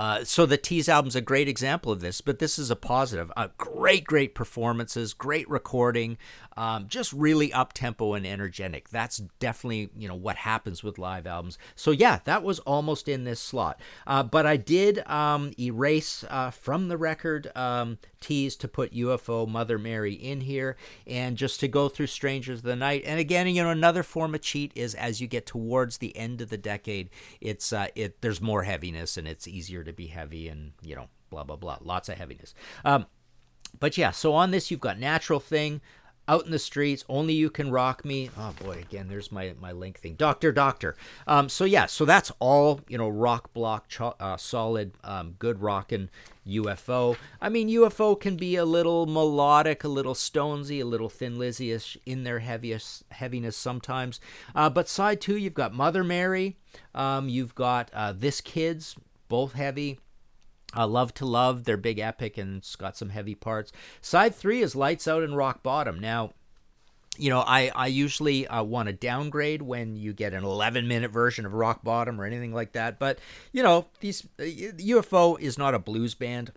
uh, 0.00 0.24
so 0.24 0.46
the 0.46 0.56
Teaze 0.56 0.88
album's 0.88 1.14
a 1.14 1.20
great 1.20 1.46
example 1.46 1.92
of 1.92 2.00
this, 2.00 2.22
but 2.22 2.38
this 2.38 2.58
is 2.58 2.70
a 2.70 2.76
positive. 2.76 3.30
Uh, 3.36 3.48
great, 3.58 4.04
great 4.04 4.34
performances, 4.34 5.12
great 5.12 5.46
recording, 5.50 6.16
um, 6.56 6.88
just 6.88 7.12
really 7.12 7.52
up 7.52 7.72
tempo 7.72 8.14
and 8.14 8.26
energetic. 8.26 8.88
That's 8.90 9.18
definitely 9.38 9.90
you 9.96 10.08
know 10.08 10.14
what 10.14 10.36
happens 10.36 10.82
with 10.82 10.98
live 10.98 11.26
albums. 11.26 11.58
So 11.74 11.90
yeah, 11.90 12.20
that 12.24 12.42
was 12.42 12.58
almost 12.60 13.08
in 13.08 13.24
this 13.24 13.40
slot. 13.40 13.80
Uh, 14.06 14.22
but 14.22 14.46
I 14.46 14.56
did 14.56 15.06
um, 15.08 15.52
erase 15.58 16.24
uh, 16.28 16.50
from 16.50 16.88
the 16.88 16.96
record 16.96 17.50
um, 17.56 17.98
Teaze 18.20 18.56
to 18.58 18.68
put 18.68 18.92
UFO 18.92 19.48
Mother 19.48 19.78
Mary 19.78 20.14
in 20.14 20.42
here, 20.42 20.76
and 21.06 21.36
just 21.36 21.60
to 21.60 21.68
go 21.68 21.88
through 21.88 22.08
Strangers 22.08 22.58
of 22.58 22.64
the 22.64 22.76
Night. 22.76 23.02
And 23.06 23.18
again, 23.18 23.48
you 23.48 23.62
know, 23.62 23.70
another 23.70 24.02
form 24.02 24.34
of 24.34 24.42
cheat 24.42 24.72
is 24.74 24.94
as 24.94 25.20
you 25.20 25.26
get 25.26 25.46
towards 25.46 25.98
the 25.98 26.16
end 26.16 26.40
of 26.40 26.50
the 26.50 26.58
decade, 26.58 27.10
it's 27.40 27.72
uh, 27.72 27.88
it 27.94 28.20
there's 28.20 28.40
more 28.40 28.64
heaviness 28.64 29.16
and 29.16 29.26
it's 29.26 29.48
easier 29.48 29.84
to 29.84 29.92
be 29.92 30.08
heavy 30.08 30.48
and 30.48 30.72
you 30.82 30.94
know 30.94 31.08
blah 31.30 31.44
blah 31.44 31.56
blah, 31.56 31.78
lots 31.80 32.08
of 32.08 32.16
heaviness. 32.16 32.54
Um, 32.84 33.06
but 33.78 33.96
yeah, 33.96 34.10
so 34.10 34.34
on 34.34 34.50
this 34.50 34.70
you've 34.70 34.80
got 34.80 34.98
Natural 34.98 35.40
Thing, 35.40 35.80
out 36.30 36.44
in 36.44 36.52
the 36.52 36.58
streets 36.58 37.04
only 37.08 37.34
you 37.34 37.50
can 37.50 37.72
rock 37.72 38.04
me. 38.04 38.30
Oh 38.38 38.54
boy 38.62 38.78
again 38.78 39.08
there's 39.08 39.32
my 39.32 39.54
my 39.60 39.72
link 39.72 39.98
thing. 39.98 40.14
Doctor 40.14 40.52
doctor. 40.52 40.96
Um 41.26 41.48
so 41.48 41.64
yeah 41.64 41.86
so 41.86 42.04
that's 42.04 42.30
all 42.38 42.80
you 42.88 42.96
know 42.96 43.08
rock 43.08 43.52
block 43.52 43.88
cho- 43.88 44.14
uh, 44.20 44.36
solid 44.36 44.92
um, 45.02 45.34
good 45.38 45.60
rockin' 45.60 46.08
ufo 46.46 47.16
i 47.40 47.48
mean 47.48 47.68
ufo 47.68 48.18
can 48.18 48.36
be 48.36 48.56
a 48.56 48.64
little 48.64 49.06
melodic 49.06 49.84
a 49.84 49.88
little 49.88 50.14
stonesy 50.14 50.80
a 50.80 50.84
little 50.84 51.08
thin 51.08 51.38
lizzy-ish 51.38 51.98
in 52.06 52.24
their 52.24 52.38
heaviest 52.38 53.04
heaviness 53.10 53.56
sometimes. 53.56 54.20
Uh, 54.54 54.70
but 54.70 54.88
side 54.88 55.20
two 55.20 55.36
you've 55.36 55.54
got 55.54 55.74
mother 55.74 56.04
mary. 56.04 56.56
Um, 56.94 57.28
you've 57.28 57.54
got 57.54 57.90
uh, 57.92 58.12
this 58.16 58.40
kids 58.40 58.94
both 59.28 59.52
heavy 59.54 59.98
Uh, 60.76 60.86
love 60.86 61.12
to 61.14 61.26
Love, 61.26 61.64
their 61.64 61.76
big 61.76 61.98
epic, 61.98 62.38
and 62.38 62.58
it's 62.58 62.76
got 62.76 62.96
some 62.96 63.08
heavy 63.10 63.34
parts. 63.34 63.72
Side 64.00 64.34
three 64.34 64.62
is 64.62 64.76
Lights 64.76 65.08
Out 65.08 65.22
and 65.22 65.36
Rock 65.36 65.62
Bottom. 65.62 65.98
Now, 65.98 66.32
you 67.18 67.28
know, 67.28 67.40
I, 67.40 67.70
I 67.74 67.88
usually 67.88 68.46
uh, 68.46 68.62
want 68.62 68.86
to 68.86 68.92
downgrade 68.92 69.62
when 69.62 69.96
you 69.96 70.12
get 70.12 70.32
an 70.32 70.44
11 70.44 70.86
minute 70.86 71.10
version 71.10 71.44
of 71.44 71.52
Rock 71.52 71.82
Bottom 71.82 72.20
or 72.20 72.24
anything 72.24 72.54
like 72.54 72.72
that. 72.72 72.98
But, 72.98 73.18
you 73.52 73.62
know, 73.62 73.86
these 74.00 74.26
uh, 74.38 74.44
UFO 74.44 75.38
is 75.38 75.58
not 75.58 75.74
a 75.74 75.78
blues 75.78 76.14
band. 76.14 76.52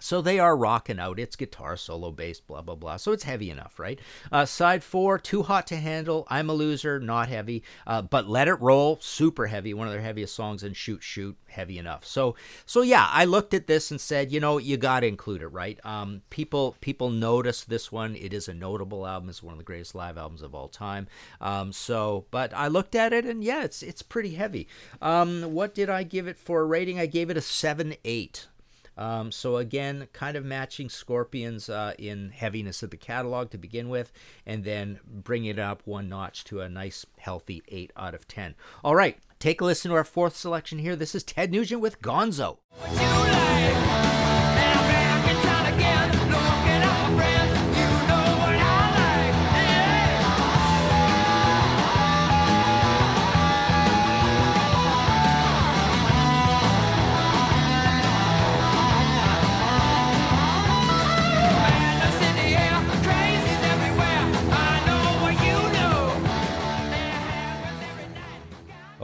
So 0.00 0.20
they 0.20 0.38
are 0.38 0.56
rocking 0.56 0.98
out. 0.98 1.18
It's 1.18 1.36
guitar 1.36 1.76
solo 1.76 2.10
bass, 2.10 2.40
blah 2.40 2.62
blah 2.62 2.74
blah. 2.74 2.96
So 2.96 3.12
it's 3.12 3.24
heavy 3.24 3.50
enough, 3.50 3.78
right? 3.78 3.98
Uh, 4.30 4.44
side 4.44 4.84
four, 4.84 5.18
too 5.18 5.42
hot 5.42 5.66
to 5.68 5.76
handle. 5.76 6.26
I'm 6.28 6.50
a 6.50 6.54
loser, 6.54 7.00
not 7.00 7.28
heavy. 7.28 7.62
Uh, 7.86 8.02
but 8.02 8.28
let 8.28 8.48
it 8.48 8.60
roll, 8.60 8.98
super 9.00 9.46
heavy. 9.46 9.72
One 9.74 9.86
of 9.86 9.92
their 9.92 10.02
heaviest 10.02 10.34
songs. 10.34 10.62
And 10.62 10.76
shoot, 10.76 11.02
shoot, 11.02 11.36
heavy 11.48 11.78
enough. 11.78 12.04
So 12.04 12.36
so 12.66 12.82
yeah, 12.82 13.08
I 13.10 13.24
looked 13.24 13.54
at 13.54 13.66
this 13.66 13.90
and 13.90 14.00
said, 14.00 14.30
you 14.30 14.40
know, 14.40 14.58
you 14.58 14.76
got 14.76 15.00
to 15.00 15.06
include 15.06 15.42
it, 15.42 15.48
right? 15.48 15.78
Um, 15.84 16.22
people 16.30 16.76
people 16.80 17.10
notice 17.10 17.64
this 17.64 17.90
one. 17.90 18.16
It 18.16 18.32
is 18.32 18.48
a 18.48 18.54
notable 18.54 19.06
album. 19.06 19.28
It's 19.28 19.42
one 19.42 19.52
of 19.52 19.58
the 19.58 19.64
greatest 19.64 19.94
live 19.94 20.18
albums 20.18 20.42
of 20.42 20.54
all 20.54 20.68
time. 20.68 21.08
Um, 21.40 21.72
so, 21.72 22.26
but 22.30 22.52
I 22.54 22.68
looked 22.68 22.94
at 22.94 23.12
it 23.12 23.24
and 23.24 23.42
yeah, 23.42 23.64
it's 23.64 23.82
it's 23.82 24.02
pretty 24.02 24.34
heavy. 24.34 24.68
Um, 25.00 25.54
what 25.54 25.74
did 25.74 25.88
I 25.88 26.02
give 26.02 26.26
it 26.26 26.38
for 26.38 26.60
a 26.60 26.64
rating? 26.64 26.98
I 27.00 27.06
gave 27.06 27.30
it 27.30 27.36
a 27.36 27.42
seven 27.42 27.94
eight. 28.04 28.48
Um, 28.96 29.30
so 29.30 29.56
again, 29.56 30.08
kind 30.12 30.36
of 30.36 30.44
matching 30.44 30.88
Scorpions 30.88 31.68
uh, 31.68 31.94
in 31.98 32.30
heaviness 32.30 32.82
of 32.82 32.90
the 32.90 32.96
catalog 32.96 33.50
to 33.50 33.58
begin 33.58 33.88
with, 33.88 34.12
and 34.44 34.64
then 34.64 35.00
bring 35.06 35.44
it 35.44 35.58
up 35.58 35.82
one 35.84 36.08
notch 36.08 36.44
to 36.44 36.60
a 36.60 36.68
nice, 36.68 37.04
healthy 37.18 37.62
eight 37.68 37.92
out 37.96 38.14
of 38.14 38.26
ten. 38.26 38.54
All 38.82 38.94
right, 38.94 39.18
take 39.38 39.60
a 39.60 39.64
listen 39.64 39.90
to 39.90 39.96
our 39.96 40.04
fourth 40.04 40.36
selection 40.36 40.78
here. 40.78 40.96
This 40.96 41.14
is 41.14 41.22
Ted 41.22 41.50
Nugent 41.52 41.80
with 41.80 42.00
Gonzo. 42.00 42.58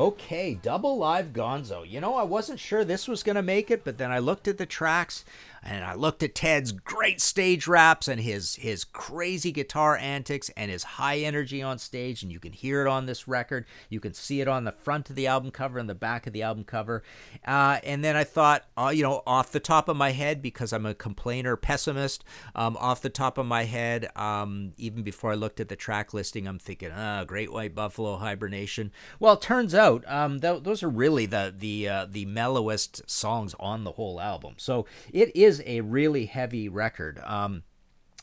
Okay, 0.03 0.55
double 0.55 0.99
live 0.99 1.27
Gonzo. 1.27 1.89
You 1.89 2.01
know, 2.01 2.17
I 2.17 2.25
wasn't 2.25 2.59
sure 2.59 2.85
this 2.85 3.07
was 3.07 3.23
going 3.23 3.37
to 3.37 3.43
make 3.43 3.71
it, 3.71 3.85
but 3.85 3.99
then 3.99 4.11
I 4.11 4.19
looked 4.19 4.49
at 4.49 4.59
the 4.59 4.67
tracks 4.67 5.25
and 5.63 5.85
I 5.85 5.95
looked 5.95 6.23
at 6.23 6.35
Ted's 6.35 6.73
great 6.73 7.21
stage 7.21 7.67
raps 7.67 8.09
and 8.09 8.21
his 8.21 8.57
his 8.57 8.85
crazy 8.85 9.53
guitar 9.53 9.97
antics 9.97 10.51
and 10.57 10.71
his 10.71 10.83
high 10.83 11.19
energy 11.19 11.63
on 11.63 11.79
stage 11.79 12.23
and 12.23 12.33
you 12.33 12.41
can 12.41 12.53
hear 12.53 12.83
it 12.83 12.89
on 12.89 13.07
this 13.07 13.29
record. 13.29 13.67
You 13.89 14.01
can 14.01 14.15
see 14.15 14.41
it 14.41 14.49
on 14.49 14.65
the 14.65 14.73
front 14.73 15.11
of 15.11 15.17
the 15.17 15.27
album 15.27 15.51
cover 15.51 15.79
and 15.79 15.89
the 15.89 15.95
back 15.95 16.27
of 16.27 16.33
the 16.33 16.43
album 16.43 16.65
cover. 16.65 17.03
Uh, 17.47 17.79
and 17.85 18.05
then 18.05 18.17
I 18.17 18.25
thought, 18.25 18.65
uh, 18.77 18.93
you 18.95 19.03
know, 19.03 19.23
off 19.27 19.53
the 19.53 19.61
top 19.61 19.89
of 19.89 19.97
my 19.97 20.11
head 20.11 20.43
because 20.43 20.73
I'm 20.73 20.87
a 20.87 20.95
complainer 20.95 21.57
pessimist, 21.57 22.25
um, 22.55 22.77
off 22.79 23.01
the 23.01 23.11
top 23.11 23.39
of 23.39 23.47
my 23.47 23.65
head, 23.65 24.11
um, 24.17 24.73
even 24.77 25.03
before 25.03 25.33
I 25.33 25.35
looked 25.35 25.61
at 25.61 25.69
the 25.69 25.77
track 25.77 26.13
listing, 26.13 26.47
I'm 26.47 26.59
thinking, 26.59 26.91
ah, 26.93 27.25
Great 27.25 27.53
White 27.53 27.75
Buffalo, 27.75 28.17
Hibernation. 28.17 28.93
Well, 29.21 29.37
turns 29.37 29.75
out 29.75 30.05
um, 30.09 30.41
th- 30.41 30.63
those 30.63 30.83
are 30.83 30.89
really 30.89 31.27
the 31.27 31.55
the 31.57 31.89
uh, 31.89 32.07
the 32.09 32.27
mellowest 32.27 33.09
songs 33.09 33.55
on 33.61 33.85
the 33.85 33.93
whole 33.93 34.21
album. 34.21 34.55
So 34.57 34.87
it 35.13 35.35
is 35.37 35.52
is 35.53 35.63
a 35.67 35.83
really 35.83 36.27
heavy 36.27 36.69
record. 36.69 37.21
Um, 37.25 37.63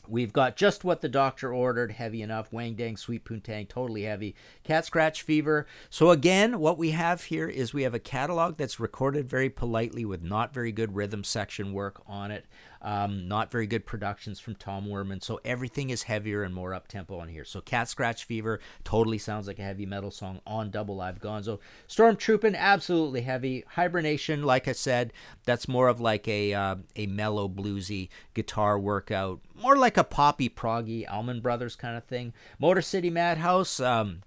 We've 0.08 0.32
got 0.32 0.56
just 0.56 0.82
what 0.82 1.02
the 1.02 1.08
doctor 1.08 1.54
ordered, 1.54 1.92
heavy 1.92 2.20
enough. 2.20 2.52
Wang 2.52 2.74
Dang, 2.74 2.96
Sweet 2.96 3.24
Poontang, 3.24 3.68
totally 3.68 4.02
heavy. 4.02 4.34
Cat 4.64 4.84
Scratch 4.84 5.22
Fever. 5.22 5.66
So 5.88 6.10
again, 6.10 6.58
what 6.58 6.78
we 6.78 6.90
have 6.90 7.24
here 7.24 7.48
is 7.48 7.72
we 7.72 7.84
have 7.84 7.94
a 7.94 8.00
catalog 8.00 8.56
that's 8.56 8.80
recorded 8.80 9.28
very 9.28 9.48
politely 9.48 10.04
with 10.04 10.22
not 10.22 10.52
very 10.52 10.72
good 10.72 10.96
rhythm 10.96 11.22
section 11.22 11.72
work 11.72 12.02
on 12.06 12.32
it. 12.32 12.46
Um, 12.82 13.28
not 13.28 13.50
very 13.50 13.66
good 13.66 13.84
productions 13.84 14.40
from 14.40 14.54
Tom 14.54 14.86
Werman, 14.86 15.22
so 15.22 15.38
everything 15.44 15.90
is 15.90 16.04
heavier 16.04 16.42
and 16.42 16.54
more 16.54 16.72
up 16.72 16.88
tempo 16.88 17.18
on 17.18 17.28
here. 17.28 17.44
So 17.44 17.60
Cat 17.60 17.88
Scratch 17.88 18.24
Fever 18.24 18.58
totally 18.84 19.18
sounds 19.18 19.46
like 19.46 19.58
a 19.58 19.62
heavy 19.62 19.84
metal 19.84 20.10
song 20.10 20.40
on 20.46 20.70
Double 20.70 20.96
Live 20.96 21.20
Gonzo. 21.20 21.58
Stormtroopin' 21.88 22.56
absolutely 22.56 23.20
heavy. 23.20 23.64
Hibernation, 23.68 24.42
like 24.42 24.66
I 24.66 24.72
said, 24.72 25.12
that's 25.44 25.68
more 25.68 25.88
of 25.88 26.00
like 26.00 26.26
a 26.26 26.54
uh, 26.54 26.76
a 26.96 27.06
mellow 27.06 27.48
bluesy 27.48 28.08
guitar 28.34 28.78
workout, 28.78 29.40
more 29.54 29.76
like 29.76 29.96
a 29.96 30.04
poppy 30.04 30.48
proggy 30.48 31.10
Allman 31.10 31.40
Brothers 31.40 31.76
kind 31.76 31.96
of 31.96 32.04
thing. 32.04 32.32
Motor 32.58 32.82
City 32.82 33.10
Madhouse. 33.10 33.78
Um, 33.78 34.22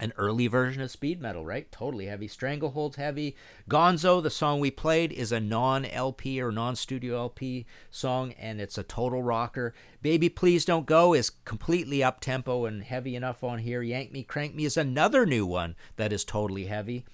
an 0.00 0.14
early 0.16 0.46
version 0.46 0.82
of 0.82 0.90
speed 0.90 1.20
metal, 1.20 1.44
right? 1.44 1.70
Totally 1.70 2.06
heavy. 2.06 2.26
Stranglehold's 2.26 2.96
heavy. 2.96 3.36
Gonzo, 3.68 4.22
the 4.22 4.30
song 4.30 4.58
we 4.58 4.70
played, 4.70 5.12
is 5.12 5.30
a 5.30 5.38
non 5.38 5.84
LP 5.84 6.40
or 6.40 6.50
non 6.50 6.74
studio 6.74 7.18
LP 7.18 7.66
song, 7.90 8.32
and 8.32 8.60
it's 8.60 8.78
a 8.78 8.82
total 8.82 9.22
rocker. 9.22 9.74
Baby 10.02 10.30
Please 10.30 10.64
Don't 10.64 10.86
Go 10.86 11.14
is 11.14 11.30
completely 11.44 12.02
up 12.02 12.20
tempo 12.20 12.64
and 12.64 12.82
heavy 12.82 13.14
enough 13.14 13.44
on 13.44 13.58
here. 13.58 13.82
Yank 13.82 14.10
Me, 14.10 14.24
Crank 14.24 14.54
Me 14.54 14.64
is 14.64 14.78
another 14.78 15.26
new 15.26 15.44
one 15.44 15.76
that 15.96 16.12
is 16.12 16.24
totally 16.24 16.64
heavy. 16.64 17.04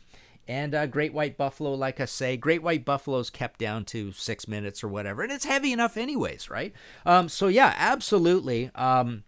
And 0.49 0.77
uh, 0.77 0.87
Great 0.87 1.13
White 1.13 1.37
Buffalo, 1.37 1.75
like 1.75 2.01
I 2.01 2.05
say, 2.05 2.37
Great 2.37 2.63
White 2.63 2.85
Buffalo's 2.85 3.31
kept 3.31 3.59
down 3.59 3.85
to 3.87 4.13
six 4.13 4.47
minutes 4.47 4.85
or 4.85 4.89
whatever, 4.89 5.25
and 5.25 5.33
it's 5.33 5.45
heavy 5.45 5.73
enough, 5.73 5.97
anyways, 5.97 6.49
right? 6.49 6.73
Um, 7.05 7.29
so 7.29 7.49
yeah, 7.49 7.75
absolutely. 7.77 8.71
Um, 8.77 9.25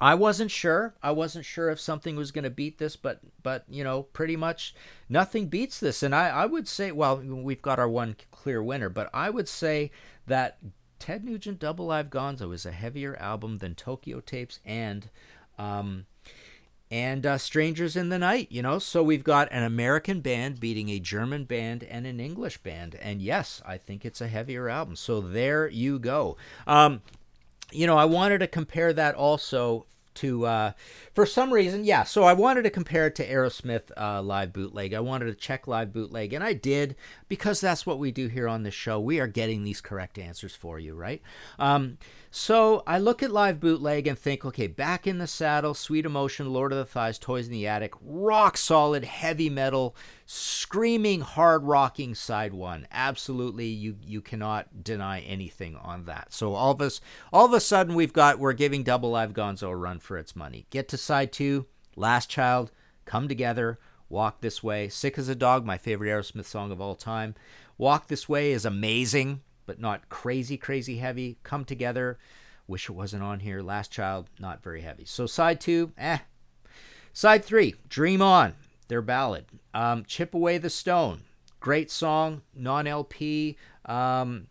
I 0.00 0.14
wasn't 0.14 0.50
sure. 0.50 0.94
I 1.02 1.10
wasn't 1.12 1.46
sure 1.46 1.70
if 1.70 1.80
something 1.80 2.16
was 2.16 2.30
going 2.30 2.44
to 2.44 2.50
beat 2.50 2.78
this, 2.78 2.96
but 2.96 3.20
but 3.42 3.64
you 3.68 3.82
know, 3.82 4.02
pretty 4.02 4.36
much 4.36 4.74
nothing 5.08 5.48
beats 5.48 5.80
this. 5.80 6.02
And 6.02 6.14
I 6.14 6.28
I 6.28 6.46
would 6.46 6.68
say, 6.68 6.92
well, 6.92 7.16
we've 7.18 7.62
got 7.62 7.78
our 7.78 7.88
one 7.88 8.16
clear 8.30 8.62
winner, 8.62 8.90
but 8.90 9.08
I 9.14 9.30
would 9.30 9.48
say 9.48 9.90
that 10.26 10.58
Ted 10.98 11.24
Nugent 11.24 11.58
Double 11.58 11.86
Live 11.86 12.10
Gonzo 12.10 12.52
is 12.52 12.66
a 12.66 12.72
heavier 12.72 13.16
album 13.16 13.58
than 13.58 13.74
Tokyo 13.74 14.20
Tapes 14.20 14.60
and 14.64 15.08
um 15.58 16.06
and 16.90 17.26
uh, 17.26 17.36
Strangers 17.36 17.96
in 17.96 18.10
the 18.10 18.18
Night, 18.18 18.46
you 18.50 18.62
know. 18.62 18.78
So 18.78 19.02
we've 19.02 19.24
got 19.24 19.48
an 19.50 19.62
American 19.62 20.20
band 20.20 20.60
beating 20.60 20.88
a 20.88 21.00
German 21.00 21.44
band 21.44 21.82
and 21.82 22.06
an 22.06 22.20
English 22.20 22.58
band, 22.58 22.94
and 22.96 23.20
yes, 23.20 23.60
I 23.66 23.78
think 23.78 24.04
it's 24.04 24.20
a 24.20 24.28
heavier 24.28 24.68
album. 24.68 24.94
So 24.94 25.20
there 25.20 25.68
you 25.68 25.98
go. 25.98 26.36
Um, 26.66 27.02
you 27.72 27.86
know, 27.86 27.96
I 27.96 28.04
wanted 28.04 28.38
to 28.38 28.46
compare 28.46 28.92
that 28.92 29.14
also 29.14 29.86
to 30.16 30.46
uh, 30.46 30.72
for 31.14 31.24
some 31.24 31.52
reason 31.52 31.84
yeah 31.84 32.02
so 32.02 32.24
i 32.24 32.32
wanted 32.32 32.62
to 32.62 32.70
compare 32.70 33.06
it 33.06 33.14
to 33.14 33.28
aerosmith 33.28 33.90
uh, 33.96 34.20
live 34.22 34.52
bootleg. 34.52 34.94
I 34.94 35.00
wanted 35.00 35.26
to 35.26 35.34
check 35.34 35.66
live 35.66 35.92
bootleg 35.92 36.32
and 36.32 36.42
i 36.42 36.52
did 36.52 36.96
because 37.28 37.60
that's 37.60 37.86
what 37.86 37.98
we 37.98 38.10
do 38.10 38.28
here 38.28 38.48
on 38.48 38.62
the 38.62 38.70
show. 38.70 38.98
We 38.98 39.20
are 39.20 39.26
getting 39.26 39.62
these 39.62 39.80
correct 39.80 40.18
answers 40.18 40.54
for 40.54 40.78
you 40.78 40.94
right? 40.94 41.22
Um, 41.58 41.98
so 42.30 42.82
I 42.86 42.98
look 42.98 43.22
at 43.22 43.30
live 43.30 43.60
bootleg 43.60 44.06
and 44.06 44.18
think, 44.18 44.44
okay, 44.44 44.66
back 44.66 45.06
in 45.06 45.18
the 45.18 45.26
saddle, 45.26 45.74
sweet 45.74 46.04
emotion, 46.04 46.52
Lord 46.52 46.72
of 46.72 46.78
the 46.78 46.84
Thighs, 46.84 47.18
Toys 47.18 47.46
in 47.46 47.52
the 47.52 47.66
Attic, 47.66 47.94
rock 48.00 48.56
solid, 48.56 49.04
heavy 49.04 49.48
metal, 49.48 49.96
screaming, 50.26 51.20
hard 51.20 51.64
rocking 51.64 52.14
side 52.14 52.52
one. 52.52 52.86
Absolutely, 52.90 53.66
you 53.66 53.96
you 54.02 54.20
cannot 54.20 54.84
deny 54.84 55.20
anything 55.20 55.76
on 55.76 56.04
that. 56.04 56.32
So 56.32 56.54
all 56.54 56.72
of 56.72 56.80
us, 56.80 57.00
all 57.32 57.46
of 57.46 57.52
a 57.52 57.60
sudden, 57.60 57.94
we've 57.94 58.12
got 58.12 58.38
we're 58.38 58.52
giving 58.52 58.82
Double 58.82 59.10
Live 59.10 59.32
Gonzo 59.32 59.70
a 59.70 59.76
run 59.76 59.98
for 59.98 60.18
its 60.18 60.36
money. 60.36 60.66
Get 60.70 60.88
to 60.88 60.96
side 60.96 61.32
two, 61.32 61.66
Last 61.96 62.28
Child, 62.28 62.72
come 63.04 63.28
together. 63.28 63.78
Walk 64.08 64.40
This 64.40 64.62
Way, 64.62 64.88
Sick 64.88 65.18
as 65.18 65.28
a 65.28 65.34
Dog, 65.34 65.64
my 65.64 65.78
favorite 65.78 66.08
Aerosmith 66.08 66.44
song 66.44 66.70
of 66.70 66.80
all 66.80 66.94
time. 66.94 67.34
Walk 67.76 68.06
This 68.06 68.28
Way 68.28 68.52
is 68.52 68.64
amazing 68.64 69.42
but 69.66 69.80
not 69.80 70.08
crazy, 70.08 70.56
crazy 70.56 70.98
heavy. 70.98 71.38
Come 71.42 71.64
Together, 71.64 72.18
wish 72.66 72.88
it 72.88 72.92
wasn't 72.92 73.22
on 73.22 73.40
here. 73.40 73.60
Last 73.60 73.90
Child, 73.90 74.30
not 74.38 74.62
very 74.62 74.80
heavy. 74.80 75.04
So 75.04 75.26
side 75.26 75.60
two, 75.60 75.92
eh. 75.98 76.18
Side 77.12 77.44
three, 77.44 77.74
Dream 77.88 78.22
On, 78.22 78.54
their 78.88 79.02
ballad. 79.02 79.46
Um, 79.74 80.04
Chip 80.04 80.34
Away 80.34 80.58
the 80.58 80.70
Stone, 80.70 81.22
great 81.60 81.90
song, 81.90 82.42
non 82.54 82.86
LP. 82.86 83.56
Um, 83.84 84.46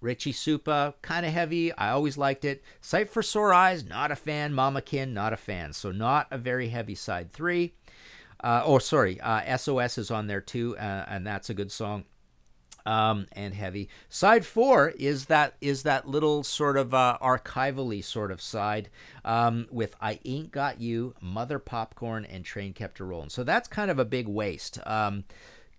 Richie 0.00 0.32
Supa, 0.32 0.94
kind 1.00 1.24
of 1.24 1.32
heavy. 1.32 1.72
I 1.72 1.90
always 1.90 2.18
liked 2.18 2.44
it. 2.44 2.64
Sight 2.80 3.08
for 3.08 3.22
Sore 3.22 3.54
Eyes, 3.54 3.84
not 3.84 4.10
a 4.10 4.16
fan. 4.16 4.52
Mama 4.52 4.82
Kin, 4.82 5.14
not 5.14 5.32
a 5.32 5.36
fan. 5.36 5.72
So 5.72 5.92
not 5.92 6.26
a 6.32 6.38
very 6.38 6.68
heavy 6.68 6.96
side 6.96 7.32
three. 7.32 7.74
Uh, 8.42 8.62
oh, 8.64 8.78
sorry, 8.78 9.20
uh, 9.20 9.56
SOS 9.56 9.98
is 9.98 10.10
on 10.10 10.26
there 10.26 10.40
too, 10.40 10.76
uh, 10.76 11.04
and 11.06 11.24
that's 11.24 11.48
a 11.48 11.54
good 11.54 11.70
song 11.70 12.04
um, 12.86 13.26
and 13.32 13.54
heavy. 13.54 13.88
Side 14.08 14.44
four 14.44 14.90
is 14.90 15.26
that 15.26 15.54
is 15.60 15.82
that 15.82 16.08
little 16.08 16.42
sort 16.42 16.76
of 16.76 16.94
uh, 16.94 17.18
archivally 17.22 18.02
sort 18.02 18.30
of 18.30 18.40
side 18.40 18.88
um, 19.24 19.66
with 19.70 19.94
"I 20.00 20.20
Ain't 20.24 20.52
Got 20.52 20.80
You," 20.80 21.14
"Mother 21.20 21.58
Popcorn," 21.58 22.24
and 22.24 22.44
"Train 22.44 22.72
Kept 22.72 23.00
a 23.00 23.04
Rollin'." 23.04 23.30
So 23.30 23.44
that's 23.44 23.68
kind 23.68 23.90
of 23.90 23.98
a 23.98 24.04
big 24.04 24.28
waste. 24.28 24.78
Um, 24.86 25.24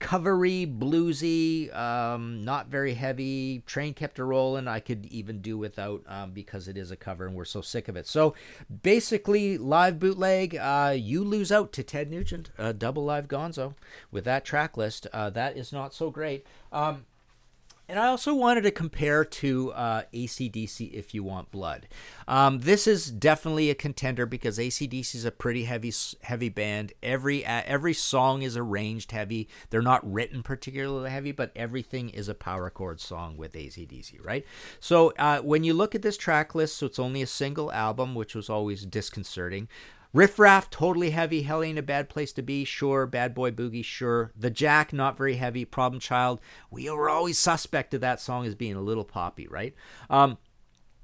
covery, 0.03 0.67
bluesy, 0.67 1.73
um, 1.73 2.43
not 2.43 2.67
very 2.67 2.93
heavy. 2.93 3.63
Train 3.65 3.93
kept 3.93 4.19
a 4.19 4.23
rolling. 4.25 4.67
I 4.67 4.81
could 4.81 5.05
even 5.05 5.41
do 5.41 5.57
without 5.57 6.03
um, 6.07 6.31
because 6.31 6.67
it 6.67 6.77
is 6.77 6.91
a 6.91 6.97
cover 6.97 7.25
and 7.25 7.35
we're 7.35 7.45
so 7.45 7.61
sick 7.61 7.87
of 7.87 7.95
it. 7.95 8.05
So 8.05 8.35
basically, 8.83 9.57
live 9.57 9.99
bootleg, 9.99 10.57
uh, 10.57 10.93
you 10.95 11.23
lose 11.23 11.51
out 11.51 11.71
to 11.73 11.83
Ted 11.83 12.11
Nugent, 12.11 12.51
uh, 12.59 12.73
double 12.73 13.05
live 13.05 13.29
Gonzo 13.29 13.75
with 14.11 14.25
that 14.25 14.43
track 14.43 14.75
list. 14.75 15.07
Uh, 15.13 15.29
that 15.31 15.55
is 15.55 15.71
not 15.71 15.93
so 15.93 16.11
great. 16.11 16.45
Um, 16.71 17.05
and 17.87 17.99
I 17.99 18.07
also 18.07 18.33
wanted 18.33 18.61
to 18.61 18.71
compare 18.71 19.25
to 19.25 19.71
uh, 19.73 20.03
ACDC 20.13 20.93
If 20.93 21.13
You 21.13 21.23
Want 21.23 21.51
Blood. 21.51 21.87
Um, 22.27 22.59
this 22.59 22.87
is 22.87 23.11
definitely 23.11 23.69
a 23.69 23.75
contender 23.75 24.25
because 24.25 24.57
ACDC 24.57 25.15
is 25.15 25.25
a 25.25 25.31
pretty 25.31 25.65
heavy 25.65 25.93
heavy 26.21 26.49
band. 26.49 26.93
Every 27.03 27.45
uh, 27.45 27.63
every 27.65 27.93
song 27.93 28.41
is 28.41 28.55
arranged 28.55 29.11
heavy. 29.11 29.49
They're 29.69 29.81
not 29.81 30.09
written 30.09 30.43
particularly 30.43 31.09
heavy, 31.09 31.31
but 31.31 31.51
everything 31.55 32.09
is 32.09 32.29
a 32.29 32.33
power 32.33 32.69
chord 32.69 33.01
song 33.01 33.35
with 33.37 33.53
ACDC, 33.53 34.23
right? 34.25 34.45
So 34.79 35.13
uh, 35.19 35.39
when 35.39 35.63
you 35.63 35.73
look 35.73 35.93
at 35.93 36.01
this 36.01 36.17
track 36.17 36.55
list, 36.55 36.77
so 36.77 36.85
it's 36.85 36.99
only 36.99 37.21
a 37.21 37.27
single 37.27 37.71
album, 37.71 38.15
which 38.15 38.33
was 38.33 38.49
always 38.49 38.85
disconcerting. 38.85 39.67
Riff 40.13 40.37
Raff, 40.37 40.69
totally 40.69 41.09
heavy. 41.09 41.41
Hell 41.41 41.63
ain't 41.63 41.79
a 41.79 41.83
bad 41.83 42.07
place 42.07 42.31
to 42.33 42.43
be. 42.43 42.63
Sure. 42.65 43.07
Bad 43.07 43.33
Boy 43.33 43.49
Boogie, 43.49 43.83
sure. 43.83 44.31
The 44.37 44.51
Jack, 44.51 44.93
not 44.93 45.17
very 45.17 45.35
heavy. 45.37 45.65
Problem 45.65 45.99
Child, 45.99 46.39
we 46.69 46.87
were 46.89 47.09
always 47.09 47.39
suspect 47.39 47.95
of 47.95 48.01
that 48.01 48.21
song 48.21 48.45
as 48.45 48.53
being 48.53 48.75
a 48.75 48.81
little 48.81 49.03
poppy, 49.03 49.47
right? 49.47 49.73
Um, 50.11 50.37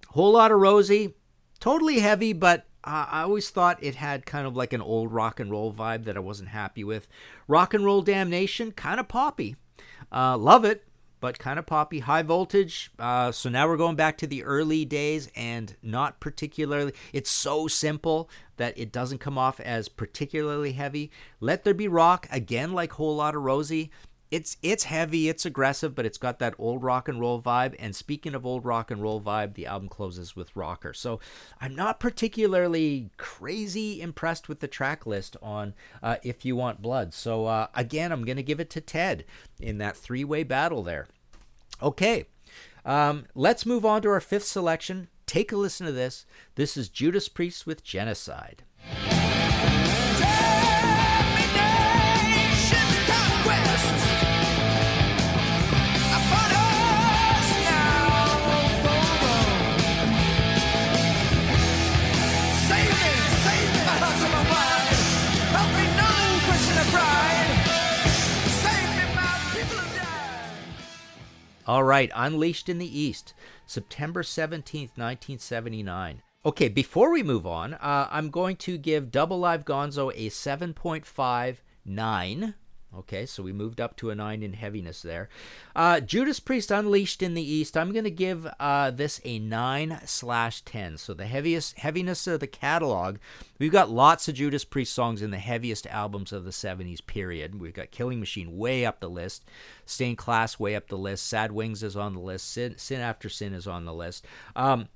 Whole 0.09 0.33
Lot 0.33 0.51
of 0.51 0.59
Rosie, 0.59 1.15
totally 1.59 1.99
heavy, 1.99 2.33
but 2.33 2.67
uh, 2.83 3.07
I 3.09 3.21
always 3.23 3.49
thought 3.49 3.83
it 3.83 3.95
had 3.95 4.27
kind 4.27 4.45
of 4.45 4.55
like 4.55 4.73
an 4.73 4.81
old 4.81 5.11
rock 5.11 5.39
and 5.39 5.49
roll 5.49 5.73
vibe 5.73 6.05
that 6.05 6.15
I 6.15 6.21
wasn't 6.21 6.49
happy 6.49 6.83
with. 6.83 7.07
Rock 7.47 7.73
and 7.73 7.83
Roll 7.83 8.03
Damnation, 8.03 8.71
kind 8.71 8.99
of 8.99 9.07
poppy. 9.07 9.55
Uh, 10.11 10.37
love 10.37 10.65
it 10.65 10.83
but 11.19 11.39
kind 11.39 11.59
of 11.59 11.65
poppy, 11.65 11.99
high 11.99 12.21
voltage. 12.21 12.91
Uh, 12.97 13.31
so 13.31 13.49
now 13.49 13.67
we're 13.67 13.77
going 13.77 13.95
back 13.95 14.17
to 14.17 14.27
the 14.27 14.43
early 14.43 14.85
days 14.85 15.29
and 15.35 15.75
not 15.81 16.19
particularly, 16.19 16.93
it's 17.13 17.29
so 17.29 17.67
simple 17.67 18.29
that 18.59 18.77
it 18.77 18.91
doesn't 18.91 19.17
come 19.17 19.37
off 19.37 19.59
as 19.59 19.89
particularly 19.89 20.73
heavy. 20.73 21.09
Let 21.39 21.63
There 21.63 21.73
Be 21.73 21.87
Rock, 21.87 22.27
again, 22.31 22.71
like 22.73 22.93
Whole 22.93 23.15
Lot 23.15 23.35
of 23.35 23.41
Rosie, 23.41 23.89
it's 24.31 24.57
it's 24.61 24.83
heavy, 24.83 25.27
it's 25.27 25.45
aggressive, 25.45 25.95
but 25.95 26.05
it's 26.05 26.17
got 26.17 26.39
that 26.39 26.53
old 26.59 26.83
rock 26.83 27.07
and 27.07 27.19
roll 27.19 27.41
vibe. 27.41 27.75
And 27.79 27.95
speaking 27.95 28.35
of 28.35 28.45
old 28.45 28.63
rock 28.63 28.91
and 28.91 29.01
roll 29.01 29.19
vibe, 29.19 29.55
the 29.55 29.65
album 29.65 29.89
closes 29.89 30.35
with 30.35 30.55
Rocker. 30.55 30.93
So 30.93 31.19
I'm 31.59 31.75
not 31.75 31.99
particularly 31.99 33.09
crazy 33.17 34.01
impressed 34.01 34.47
with 34.47 34.59
the 34.59 34.67
track 34.67 35.05
list 35.05 35.35
on 35.41 35.73
uh, 36.03 36.17
If 36.23 36.45
You 36.45 36.55
Want 36.55 36.81
Blood. 36.81 37.13
So 37.13 37.47
uh, 37.47 37.67
again, 37.73 38.11
I'm 38.11 38.23
gonna 38.23 38.43
give 38.43 38.59
it 38.59 38.69
to 38.71 38.81
Ted 38.81 39.25
in 39.59 39.79
that 39.79 39.97
three 39.97 40.23
way 40.23 40.43
battle 40.43 40.83
there. 40.83 41.07
Okay, 41.81 42.25
um, 42.85 43.25
let's 43.33 43.65
move 43.65 43.85
on 43.85 44.01
to 44.03 44.09
our 44.09 44.21
fifth 44.21 44.45
selection. 44.45 45.07
Take 45.29 45.51
a 45.51 45.57
listen 45.57 45.85
to 45.85 45.91
this. 45.91 46.25
This 46.55 46.75
is 46.75 46.89
Judas 46.89 47.29
Priest 47.29 47.67
with 47.67 47.83
Genocide. 47.83 48.63
All 71.67 71.83
right, 71.83 72.09
Unleashed 72.15 72.67
in 72.67 72.79
the 72.79 72.99
East, 72.99 73.35
September 73.69 74.23
17th, 74.23 74.97
1979. 74.97 76.23
Okay, 76.43 76.69
before 76.69 77.11
we 77.11 77.21
move 77.21 77.45
on, 77.45 77.75
uh, 77.75 78.07
I'm 78.09 78.31
going 78.31 78.55
to 78.55 78.79
give 78.79 79.11
Double 79.11 79.37
Live 79.37 79.63
Gonzo 79.63 80.11
a 80.15 80.29
7.59 80.29 82.55
Okay, 82.97 83.27
so 83.27 83.43
we 83.43 83.53
moved 83.53 83.79
up 83.79 83.95
to 83.97 84.09
a 84.09 84.15
9 84.15 84.41
in 84.41 84.53
heaviness 84.53 85.03
there. 85.03 85.29
Uh, 85.75 85.99
Judas 85.99 86.39
Priest 86.39 86.71
Unleashed 86.71 87.21
in 87.21 87.35
the 87.35 87.41
East, 87.41 87.77
I'm 87.77 87.91
going 87.91 88.03
to 88.03 88.09
give 88.09 88.47
uh, 88.59 88.89
this 88.89 89.21
a 89.23 89.37
9 89.37 90.01
slash 90.05 90.61
10. 90.61 90.97
So 90.97 91.13
the 91.13 91.27
heaviest 91.27 91.77
heaviness 91.77 92.25
of 92.25 92.39
the 92.39 92.47
catalog, 92.47 93.17
we've 93.59 93.71
got 93.71 93.91
lots 93.91 94.27
of 94.27 94.33
Judas 94.33 94.65
Priest 94.65 94.91
songs 94.91 95.21
in 95.21 95.29
the 95.29 95.37
heaviest 95.37 95.85
albums 95.85 96.33
of 96.33 96.45
the 96.45 96.51
70s 96.51 97.05
period. 97.05 97.59
We've 97.59 97.73
got 97.73 97.91
Killing 97.91 98.19
Machine 98.19 98.57
way 98.57 98.87
up 98.87 98.99
the 98.99 99.09
list, 99.09 99.45
Stained 99.85 100.17
Class 100.17 100.59
way 100.59 100.75
up 100.75 100.87
the 100.87 100.97
list, 100.97 101.27
Sad 101.27 101.51
Wings 101.51 101.83
is 101.83 101.95
on 101.95 102.15
the 102.15 102.19
list, 102.19 102.51
Sin, 102.51 102.75
Sin 102.77 103.01
After 103.01 103.29
Sin 103.29 103.53
is 103.53 103.67
on 103.67 103.85
the 103.85 103.93
list. 103.93 104.25
Um, 104.55 104.87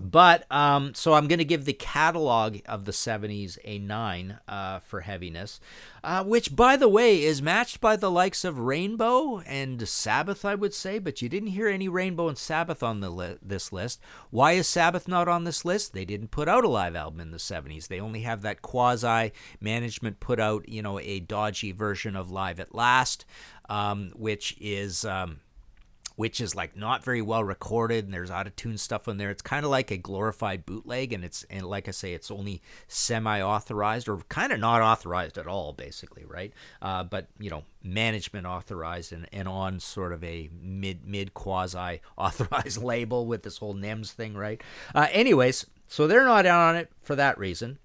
but 0.00 0.50
um, 0.50 0.94
so 0.94 1.12
I'm 1.14 1.28
going 1.28 1.38
to 1.38 1.44
give 1.44 1.64
the 1.64 1.74
catalog 1.74 2.58
of 2.66 2.86
the 2.86 2.92
70s 2.92 3.58
a 3.64 3.78
9 3.78 4.38
uh, 4.48 4.78
for 4.80 5.02
heaviness, 5.02 5.60
uh, 6.02 6.24
which, 6.24 6.56
by 6.56 6.76
the 6.76 6.88
way, 6.88 7.22
is 7.22 7.42
matched 7.42 7.80
by 7.80 7.96
the 7.96 8.10
likes 8.10 8.44
of 8.44 8.58
Rainbow 8.58 9.40
and 9.40 9.86
Sabbath, 9.86 10.44
I 10.44 10.54
would 10.54 10.72
say. 10.72 10.98
But 10.98 11.20
you 11.20 11.28
didn't 11.28 11.50
hear 11.50 11.68
any 11.68 11.88
Rainbow 11.88 12.28
and 12.28 12.38
Sabbath 12.38 12.82
on 12.82 13.00
the 13.00 13.10
li- 13.10 13.38
this 13.42 13.72
list. 13.72 14.00
Why 14.30 14.52
is 14.52 14.66
Sabbath 14.66 15.06
not 15.06 15.28
on 15.28 15.44
this 15.44 15.64
list? 15.64 15.92
They 15.92 16.06
didn't 16.06 16.30
put 16.30 16.48
out 16.48 16.64
a 16.64 16.68
live 16.68 16.96
album 16.96 17.20
in 17.20 17.30
the 17.30 17.36
70s. 17.38 17.88
They 17.88 18.00
only 18.00 18.22
have 18.22 18.42
that 18.42 18.62
quasi 18.62 19.32
management 19.60 20.20
put 20.20 20.40
out, 20.40 20.68
you 20.68 20.82
know, 20.82 20.98
a 21.00 21.20
dodgy 21.20 21.72
version 21.72 22.16
of 22.16 22.30
Live 22.30 22.60
at 22.60 22.74
Last, 22.74 23.26
um, 23.68 24.12
which 24.16 24.56
is. 24.58 25.04
Um, 25.04 25.40
which 26.16 26.40
is 26.40 26.54
like 26.54 26.76
not 26.76 27.04
very 27.04 27.22
well 27.22 27.44
recorded 27.44 28.04
and 28.04 28.12
there's 28.12 28.30
out 28.30 28.46
of 28.46 28.56
tune 28.56 28.78
stuff 28.78 29.08
on 29.08 29.16
there. 29.16 29.30
It's 29.30 29.42
kind 29.42 29.64
of 29.64 29.70
like 29.70 29.90
a 29.90 29.96
glorified 29.96 30.66
bootleg 30.66 31.12
and 31.12 31.24
it's 31.24 31.44
and 31.44 31.66
like 31.66 31.88
I 31.88 31.90
say, 31.90 32.12
it's 32.14 32.30
only 32.30 32.62
semi 32.88 33.40
authorized 33.40 34.08
or 34.08 34.18
kind 34.28 34.52
of 34.52 34.60
not 34.60 34.80
authorized 34.80 35.38
at 35.38 35.46
all, 35.46 35.72
basically, 35.72 36.24
right? 36.24 36.52
Uh, 36.80 37.04
but 37.04 37.28
you 37.38 37.50
know, 37.50 37.64
management 37.82 38.46
authorized 38.46 39.12
and, 39.12 39.26
and 39.32 39.48
on 39.48 39.80
sort 39.80 40.12
of 40.12 40.22
a 40.24 40.50
mid 40.60 41.06
mid 41.06 41.34
quasi 41.34 42.00
authorized 42.16 42.82
label 42.82 43.26
with 43.26 43.42
this 43.42 43.58
whole 43.58 43.74
NEMS 43.74 44.12
thing, 44.12 44.34
right? 44.34 44.62
Uh, 44.94 45.08
anyways, 45.10 45.66
so 45.88 46.06
they're 46.06 46.24
not 46.24 46.46
on 46.46 46.76
it 46.76 46.90
for 47.02 47.14
that 47.16 47.38
reason. 47.38 47.78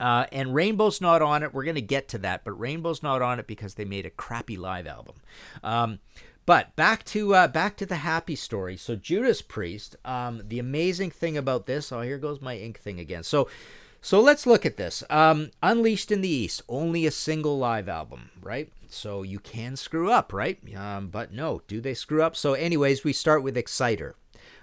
Uh, 0.00 0.26
and 0.32 0.54
Rainbow's 0.54 1.00
not 1.00 1.22
on 1.22 1.42
it. 1.42 1.54
We're 1.54 1.64
going 1.64 1.76
to 1.76 1.80
get 1.80 2.08
to 2.08 2.18
that, 2.18 2.44
but 2.44 2.52
Rainbow's 2.52 3.02
not 3.02 3.22
on 3.22 3.38
it 3.38 3.46
because 3.46 3.74
they 3.74 3.84
made 3.84 4.06
a 4.06 4.10
crappy 4.10 4.56
live 4.56 4.86
album. 4.86 5.16
Um, 5.62 6.00
but 6.46 6.74
back 6.76 7.04
to 7.06 7.34
uh, 7.34 7.48
back 7.48 7.76
to 7.78 7.86
the 7.86 7.96
happy 7.96 8.36
story. 8.36 8.76
So 8.76 8.96
Judas 8.96 9.42
Priest. 9.42 9.96
Um, 10.04 10.42
the 10.46 10.58
amazing 10.58 11.10
thing 11.10 11.36
about 11.36 11.66
this. 11.66 11.92
Oh, 11.92 12.00
here 12.02 12.18
goes 12.18 12.40
my 12.40 12.56
ink 12.56 12.78
thing 12.78 13.00
again. 13.00 13.22
So. 13.22 13.48
So 14.00 14.20
let's 14.20 14.46
look 14.46 14.66
at 14.66 14.76
this. 14.76 15.02
Um, 15.08 15.50
Unleashed 15.62 16.12
in 16.12 16.20
the 16.20 16.28
East, 16.28 16.60
only 16.68 17.06
a 17.06 17.10
single 17.10 17.56
live 17.56 17.88
album, 17.88 18.28
right? 18.42 18.70
So 18.90 19.22
you 19.22 19.38
can 19.38 19.76
screw 19.76 20.10
up, 20.10 20.30
right? 20.30 20.58
Um, 20.76 21.08
but 21.08 21.32
no, 21.32 21.62
do 21.66 21.80
they 21.80 21.94
screw 21.94 22.22
up? 22.22 22.36
So, 22.36 22.52
anyways, 22.52 23.02
we 23.02 23.14
start 23.14 23.42
with 23.42 23.56
Exciter, 23.56 24.14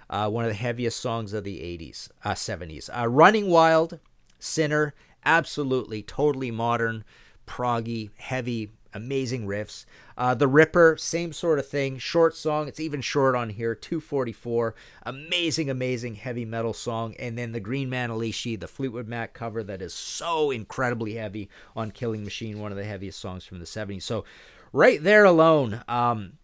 uh, 0.08 0.30
one 0.30 0.44
of 0.44 0.50
the 0.50 0.54
heaviest 0.54 1.00
songs 1.00 1.32
of 1.32 1.42
the 1.42 1.58
80s, 1.58 2.08
uh, 2.24 2.34
70s. 2.34 2.88
Uh, 2.96 3.08
Running 3.08 3.50
Wild, 3.50 3.98
Sinner, 4.38 4.94
absolutely, 5.24 6.02
totally 6.02 6.52
modern, 6.52 7.04
proggy, 7.44 8.10
heavy, 8.18 8.70
amazing 8.94 9.46
riffs. 9.46 9.84
Uh, 10.22 10.34
the 10.34 10.46
Ripper, 10.46 10.96
same 11.00 11.32
sort 11.32 11.58
of 11.58 11.66
thing. 11.66 11.98
Short 11.98 12.36
song. 12.36 12.68
It's 12.68 12.78
even 12.78 13.00
short 13.00 13.34
on 13.34 13.50
here. 13.50 13.74
244. 13.74 14.72
Amazing, 15.02 15.68
amazing 15.68 16.14
heavy 16.14 16.44
metal 16.44 16.72
song. 16.72 17.16
And 17.18 17.36
then 17.36 17.50
the 17.50 17.58
Green 17.58 17.90
Manalishi, 17.90 18.58
the 18.58 18.68
Fleetwood 18.68 19.08
Mac 19.08 19.32
cover 19.32 19.64
that 19.64 19.82
is 19.82 19.92
so 19.92 20.52
incredibly 20.52 21.14
heavy 21.14 21.50
on 21.74 21.90
Killing 21.90 22.22
Machine, 22.22 22.60
one 22.60 22.70
of 22.70 22.78
the 22.78 22.84
heaviest 22.84 23.18
songs 23.18 23.44
from 23.44 23.58
the 23.58 23.64
70s. 23.64 24.04
So 24.04 24.24
right 24.72 25.02
there 25.02 25.24
alone, 25.24 25.82
um, 25.88 26.34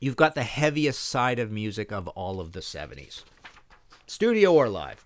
you've 0.00 0.16
got 0.16 0.34
the 0.34 0.42
heaviest 0.42 1.02
side 1.02 1.38
of 1.38 1.52
music 1.52 1.92
of 1.92 2.08
all 2.08 2.40
of 2.40 2.52
the 2.52 2.60
70s. 2.60 3.24
Studio 4.06 4.54
or 4.54 4.70
live. 4.70 5.04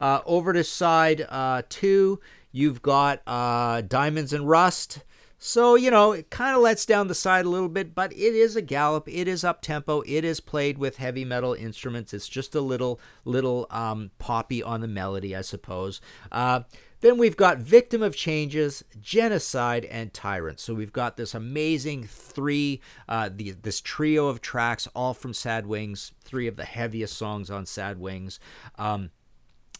Uh, 0.00 0.20
over 0.24 0.52
to 0.52 0.62
side 0.62 1.26
uh, 1.28 1.62
two, 1.68 2.20
you've 2.52 2.80
got 2.80 3.22
uh, 3.26 3.80
Diamonds 3.80 4.32
and 4.32 4.48
Rust. 4.48 5.00
So, 5.38 5.74
you 5.74 5.90
know, 5.90 6.12
it 6.12 6.30
kind 6.30 6.56
of 6.56 6.62
lets 6.62 6.86
down 6.86 7.08
the 7.08 7.14
side 7.14 7.44
a 7.44 7.50
little 7.50 7.68
bit, 7.68 7.94
but 7.94 8.12
it 8.12 8.34
is 8.34 8.56
a 8.56 8.62
gallop. 8.62 9.06
It 9.06 9.28
is 9.28 9.44
up 9.44 9.60
tempo. 9.60 10.02
It 10.06 10.24
is 10.24 10.40
played 10.40 10.78
with 10.78 10.96
heavy 10.96 11.24
metal 11.24 11.52
instruments. 11.52 12.14
It's 12.14 12.28
just 12.28 12.54
a 12.54 12.60
little, 12.60 13.00
little 13.24 13.66
um, 13.70 14.10
poppy 14.18 14.62
on 14.62 14.80
the 14.80 14.88
melody, 14.88 15.36
I 15.36 15.42
suppose. 15.42 16.00
Uh, 16.32 16.60
then 17.00 17.18
we've 17.18 17.36
got 17.36 17.58
Victim 17.58 18.02
of 18.02 18.16
Changes, 18.16 18.82
Genocide, 19.00 19.84
and 19.84 20.14
Tyrant. 20.14 20.58
So 20.58 20.72
we've 20.72 20.92
got 20.92 21.18
this 21.18 21.34
amazing 21.34 22.04
three, 22.04 22.80
uh, 23.06 23.28
the, 23.32 23.50
this 23.50 23.82
trio 23.82 24.28
of 24.28 24.40
tracks, 24.40 24.88
all 24.94 25.12
from 25.12 25.34
Sad 25.34 25.66
Wings, 25.66 26.12
three 26.24 26.46
of 26.46 26.56
the 26.56 26.64
heaviest 26.64 27.16
songs 27.16 27.50
on 27.50 27.66
Sad 27.66 28.00
Wings. 28.00 28.40
Um, 28.76 29.10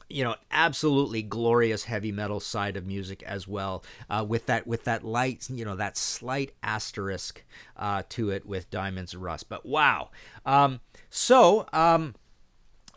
you 0.08 0.22
know 0.22 0.36
absolutely 0.50 1.22
glorious 1.22 1.84
heavy 1.84 2.12
metal 2.12 2.40
side 2.40 2.76
of 2.76 2.86
music 2.86 3.22
as 3.24 3.48
well 3.48 3.82
uh, 4.08 4.24
with 4.26 4.46
that 4.46 4.66
with 4.66 4.84
that 4.84 5.02
light 5.04 5.48
you 5.50 5.64
know 5.64 5.76
that 5.76 5.96
slight 5.96 6.52
asterisk 6.62 7.44
uh, 7.76 8.02
to 8.08 8.30
it 8.30 8.46
with 8.46 8.70
diamonds 8.70 9.14
and 9.14 9.22
rust. 9.22 9.48
But 9.48 9.66
wow. 9.66 10.10
Um, 10.44 10.80
so 11.10 11.66
um, 11.72 12.14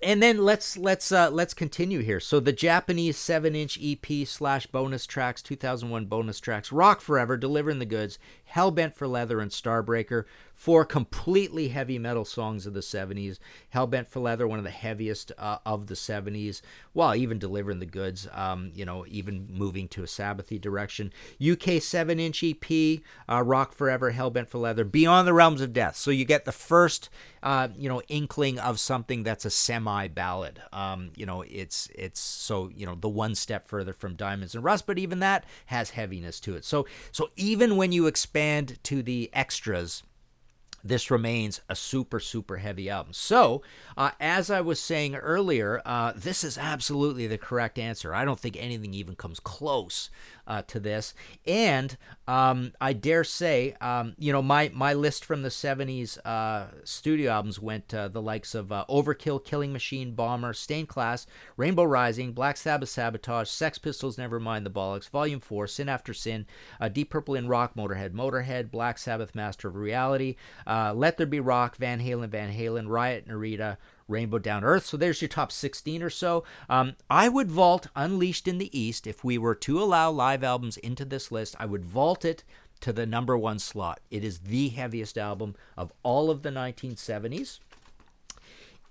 and 0.02 0.24
then 0.24 0.38
let's 0.38 0.78
let's 0.78 1.12
uh, 1.12 1.30
let's 1.30 1.54
continue 1.54 2.00
here. 2.00 2.20
So 2.20 2.40
the 2.40 2.54
Japanese 2.54 3.18
seven-inch 3.18 3.80
EP 3.82 4.28
slash 4.28 4.68
bonus 4.68 5.06
tracks, 5.06 5.42
2001 5.42 6.06
bonus 6.06 6.40
tracks, 6.40 6.72
Rock 6.72 7.02
Forever, 7.02 7.38
Delivering 7.38 7.80
the 7.80 7.86
Goods, 7.86 8.18
Hellbent 8.56 8.96
for 8.96 9.08
Leather, 9.08 9.40
and 9.40 9.52
Starbreaker 9.52 10.26
four 10.60 10.84
completely 10.84 11.70
heavy 11.70 11.98
metal 11.98 12.26
songs 12.26 12.66
of 12.66 12.74
the 12.74 12.82
70s. 12.82 13.40
Hellbent 13.74 14.10
for 14.10 14.20
Leather, 14.20 14.46
one 14.46 14.60
of 14.60 14.66
the 14.66 14.70
heaviest 14.70 15.32
uh, 15.38 15.60
of 15.66 15.88
the 15.88 15.94
70s, 15.94 16.62
while 16.92 17.16
even 17.16 17.40
delivering 17.40 17.80
the 17.80 17.86
goods, 17.86 18.28
um, 18.34 18.70
you 18.76 18.84
know, 18.84 19.06
even 19.08 19.48
moving 19.50 19.88
to 19.88 20.04
a 20.04 20.06
Sabbathy 20.06 20.60
direction. 20.60 21.14
UK 21.42 21.82
7 21.82 22.20
inch 22.20 22.44
EP, 22.44 23.00
uh, 23.30 23.42
Rock 23.42 23.74
Forever, 23.74 24.12
Hellbent 24.12 24.50
for 24.50 24.58
Leather, 24.58 24.84
Beyond 24.84 25.26
the 25.26 25.34
Realms 25.34 25.62
of 25.62 25.72
Death. 25.72 25.96
So 25.96 26.12
you 26.12 26.26
get 26.26 26.44
the 26.44 26.52
first, 26.52 27.10
uh, 27.42 27.70
you 27.78 27.88
know, 27.88 28.02
inkling 28.10 28.60
of 28.60 28.82
something 28.82 29.24
that's 29.24 29.46
a 29.46 29.50
semi 29.50 30.10
ballad. 30.10 30.62
Um, 30.74 31.12
you 31.16 31.26
know, 31.26 31.42
it's, 31.44 31.88
it's 31.96 32.20
so, 32.20 32.70
you 32.76 32.86
know, 32.86 32.96
the 32.96 33.08
one 33.08 33.34
step 33.34 33.70
further 33.70 33.94
from 33.94 34.16
Diamonds 34.16 34.56
and 34.56 34.64
Rust, 34.66 34.86
but 34.86 35.00
even 35.00 35.20
that 35.20 35.46
has 35.68 35.92
heaviness 35.92 36.42
to 36.42 36.58
it. 36.58 36.66
So, 36.66 36.86
so 37.14 37.30
even 37.38 37.78
when 37.78 37.94
you 37.94 38.08
expand 38.08 38.78
to 38.84 39.02
the 39.02 39.30
extras, 39.32 40.04
this 40.84 41.12
remains 41.12 41.62
a 41.70 41.76
super 41.76 42.20
super 42.20 42.58
heavy 42.58 42.90
album. 42.90 43.14
So 43.14 43.62
uh, 43.98 44.12
as 44.20 44.50
i 44.50 44.62
was 44.62 44.80
saying 44.80 45.16
earlier 45.16 45.82
uh, 45.86 46.14
this 46.16 46.44
is 46.44 46.58
absolutely 46.58 47.28
the 47.28 47.38
correct 47.38 47.78
answer. 47.78 48.14
I 48.14 48.26
don't 48.26 48.40
think 48.40 48.58
anything 48.58 48.94
even 48.94 49.16
comes 49.16 49.40
close 49.40 50.10
uh, 50.50 50.64
to 50.64 50.80
this. 50.80 51.14
And 51.46 51.96
um, 52.28 52.74
I 52.82 52.94
dare 52.94 53.24
say, 53.24 53.76
um, 53.80 54.16
you 54.18 54.34
know, 54.34 54.42
my, 54.42 54.72
my 54.74 54.94
list 54.94 55.24
from 55.24 55.44
the 55.44 55.50
70s 55.50 56.18
uh, 56.26 56.68
studio 56.84 57.32
albums 57.32 57.60
went 57.60 57.94
uh, 57.94 58.08
the 58.08 58.22
likes 58.22 58.56
of 58.56 58.72
uh, 58.72 58.86
Overkill, 58.90 59.46
Killing 59.46 59.72
Machine, 59.72 60.14
Bomber, 60.14 60.54
Stained 60.54 60.90
Class, 60.90 61.28
Rainbow 61.56 61.84
Rising, 61.84 62.34
Black 62.34 62.58
Sabbath 62.58 62.90
Sabotage, 62.90 63.48
Sex 63.48 63.78
Pistols, 63.78 64.18
Nevermind 64.18 64.64
the 64.64 64.70
Bollocks, 64.72 65.10
Volume 65.10 65.40
4, 65.40 65.68
Sin 65.68 65.88
After 65.88 66.14
Sin, 66.14 66.48
uh, 66.82 66.90
Deep 66.90 67.12
Purple 67.12 67.36
in 67.36 67.48
Rock, 67.48 67.76
Motorhead, 67.76 68.12
Motorhead, 68.12 68.72
Black 68.72 68.98
Sabbath, 68.98 69.36
Master 69.36 69.68
of 69.68 69.76
Reality, 69.76 70.36
uh, 70.66 70.94
Let 70.96 71.18
There 71.18 71.28
Be 71.28 71.40
Rock, 71.40 71.78
Van 71.78 72.00
Halen, 72.00 72.30
Van 72.30 72.52
Halen, 72.52 72.90
Riot, 72.90 73.28
Narita, 73.28 73.78
Rainbow 74.10 74.40
Down 74.40 74.64
Earth. 74.64 74.86
So 74.86 74.98
there's 74.98 75.22
your 75.22 75.30
top 75.30 75.52
16 75.52 76.04
or 76.04 76.10
so. 76.10 76.44
Um, 76.70 76.96
I 77.10 77.30
would 77.30 77.52
vault 77.52 77.88
Unleashed 77.96 78.48
in 78.48 78.58
the 78.58 78.78
East 78.78 79.08
if 79.08 79.24
we 79.24 79.38
were 79.38 79.56
to 79.56 79.82
allow 79.82 80.12
live 80.12 80.44
albums 80.44 80.78
into 80.78 81.06
this 81.06 81.32
list. 81.32 81.56
I 81.60 81.66
would 81.66 81.86
vault 81.86 82.26
it 82.26 82.44
to 82.82 82.94
the 82.94 83.06
number 83.06 83.38
one 83.38 83.60
slot. 83.60 84.00
It 84.10 84.24
is 84.24 84.40
the 84.40 84.70
heaviest 84.70 85.18
album 85.18 85.56
of 85.78 85.92
all 86.04 86.32
of 86.32 86.44
the 86.44 86.50
1970s. 86.50 87.60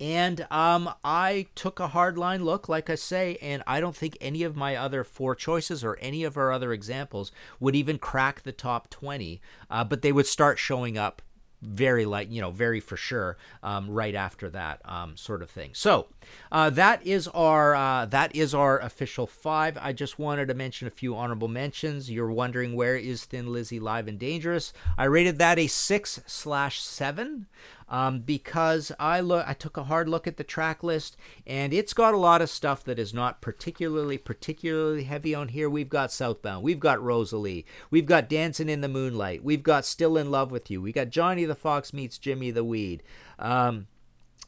And 0.01 0.47
um, 0.51 0.91
I 1.03 1.49
took 1.57 1.81
a 1.81 1.89
hard 1.89 2.17
line 2.17 2.45
look, 2.45 2.69
like 2.69 2.89
I 2.89 2.95
say, 2.95 3.37
and 3.43 3.65
I 3.67 3.81
don't 3.81 3.97
think 3.97 4.17
any 4.21 4.45
of 4.45 4.55
my 4.55 4.77
other 4.77 5.03
four 5.03 5.35
choices 5.35 5.83
or 5.83 5.99
any 6.01 6.23
of 6.23 6.37
our 6.37 6.53
other 6.53 6.73
examples 6.73 7.33
would 7.59 7.75
even 7.75 7.99
crack 7.99 8.43
the 8.43 8.53
top 8.53 8.91
20, 8.91 9.41
uh, 9.69 9.83
but 9.83 10.03
they 10.03 10.13
would 10.13 10.27
start 10.27 10.59
showing 10.59 10.97
up 10.97 11.21
very 11.63 12.05
like 12.05 12.31
you 12.31 12.41
know 12.41 12.51
very 12.51 12.81
for 12.81 12.97
sure 12.97 13.37
um, 13.63 13.91
right 13.91 14.15
after 14.15 14.49
that 14.51 14.81
um, 14.85 15.17
sort 15.17 15.43
of 15.43 15.51
thing. 15.51 15.71
So 15.73 16.09
uh, 16.53 16.71
that 16.71 17.07
is 17.07 17.29
our 17.29 17.75
uh, 17.75 18.07
that 18.07 18.35
is 18.35 18.55
our 18.55 18.79
official 18.79 19.27
five. 19.27 19.79
I 19.81 19.93
just 19.93 20.19
wanted 20.19 20.49
to 20.49 20.55
mention 20.55 20.87
a 20.87 20.91
few 20.91 21.17
honorable 21.17 21.49
mentions. 21.49 22.11
You're 22.11 22.31
wondering 22.31 22.75
where 22.75 22.97
is 22.97 23.25
thin 23.25 23.53
lizzy 23.53 23.81
live 23.81 24.09
and 24.09 24.19
dangerous? 24.19 24.73
I 24.97 25.05
rated 25.05 25.39
that 25.39 25.59
a 25.59 25.67
six 25.67 26.21
slash 26.27 26.81
seven 26.81 27.47
um, 27.89 28.21
because 28.21 28.93
I 28.99 29.21
look 29.21 29.47
I 29.49 29.55
took 29.55 29.77
a 29.77 29.85
hard 29.85 30.09
look 30.09 30.27
at 30.27 30.37
the 30.37 30.45
track 30.45 30.83
list 30.83 31.17
and 31.47 31.73
it's 31.73 31.93
got 31.93 32.15
a 32.15 32.19
lot 32.19 32.43
of 32.43 32.51
stuff 32.51 32.85
that 32.85 32.99
is 32.99 33.15
not 33.15 33.41
particularly 33.41 34.19
particularly 34.19 35.05
heavy 35.05 35.35
on 35.35 35.49
here. 35.49 35.71
We've 35.71 35.89
got 35.89 36.13
Southbound, 36.13 36.63
we've 36.63 36.81
got 36.81 37.03
Rosalie, 37.03 37.67
we've 37.91 38.07
got 38.07 38.29
Dancing 38.29 38.69
in 38.69 38.81
the 38.81 38.89
Moonlight, 38.89 39.43
we've 39.43 39.63
got 39.63 39.85
Still 39.85 40.17
in 40.17 40.31
Love 40.31 40.51
with 40.51 40.71
You, 40.71 40.83
we 40.83 40.93
got 40.93 41.11
Johnny 41.11 41.45
the 41.45 41.55
Fox 41.55 41.93
meets 41.93 42.19
Jimmy 42.19 42.51
the 42.51 42.65
Weed. 42.65 43.03
Um, 43.39 43.87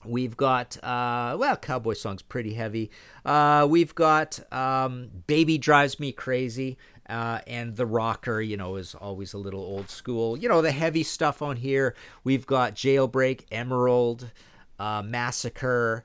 We've 0.05 0.35
got, 0.35 0.83
uh, 0.83 1.37
well, 1.39 1.57
Cowboy 1.57 1.93
Song's 1.93 2.23
pretty 2.23 2.55
heavy. 2.55 2.91
Uh, 3.23 3.67
we've 3.69 3.95
got 3.95 4.41
um, 4.51 5.11
Baby 5.27 5.59
Drives 5.59 6.01
Me 6.01 6.11
Crazy. 6.11 6.79
Uh, 7.11 7.41
and 7.49 7.77
the 7.77 7.87
rocker, 7.87 8.41
you 8.41 8.57
know, 8.57 8.77
is 8.77 8.95
always 8.95 9.33
a 9.35 9.39
little 9.39 9.61
old 9.61 9.91
school. 9.91 10.37
You 10.37 10.49
know, 10.49 10.63
the 10.63 10.71
heavy 10.71 11.03
stuff 11.03 11.43
on 11.43 11.57
here. 11.57 11.97
We've 12.23 12.47
got 12.47 12.77
Jailbreak, 12.77 13.47
Emerald, 13.51 14.31
uh, 14.79 15.03
Massacre. 15.05 16.05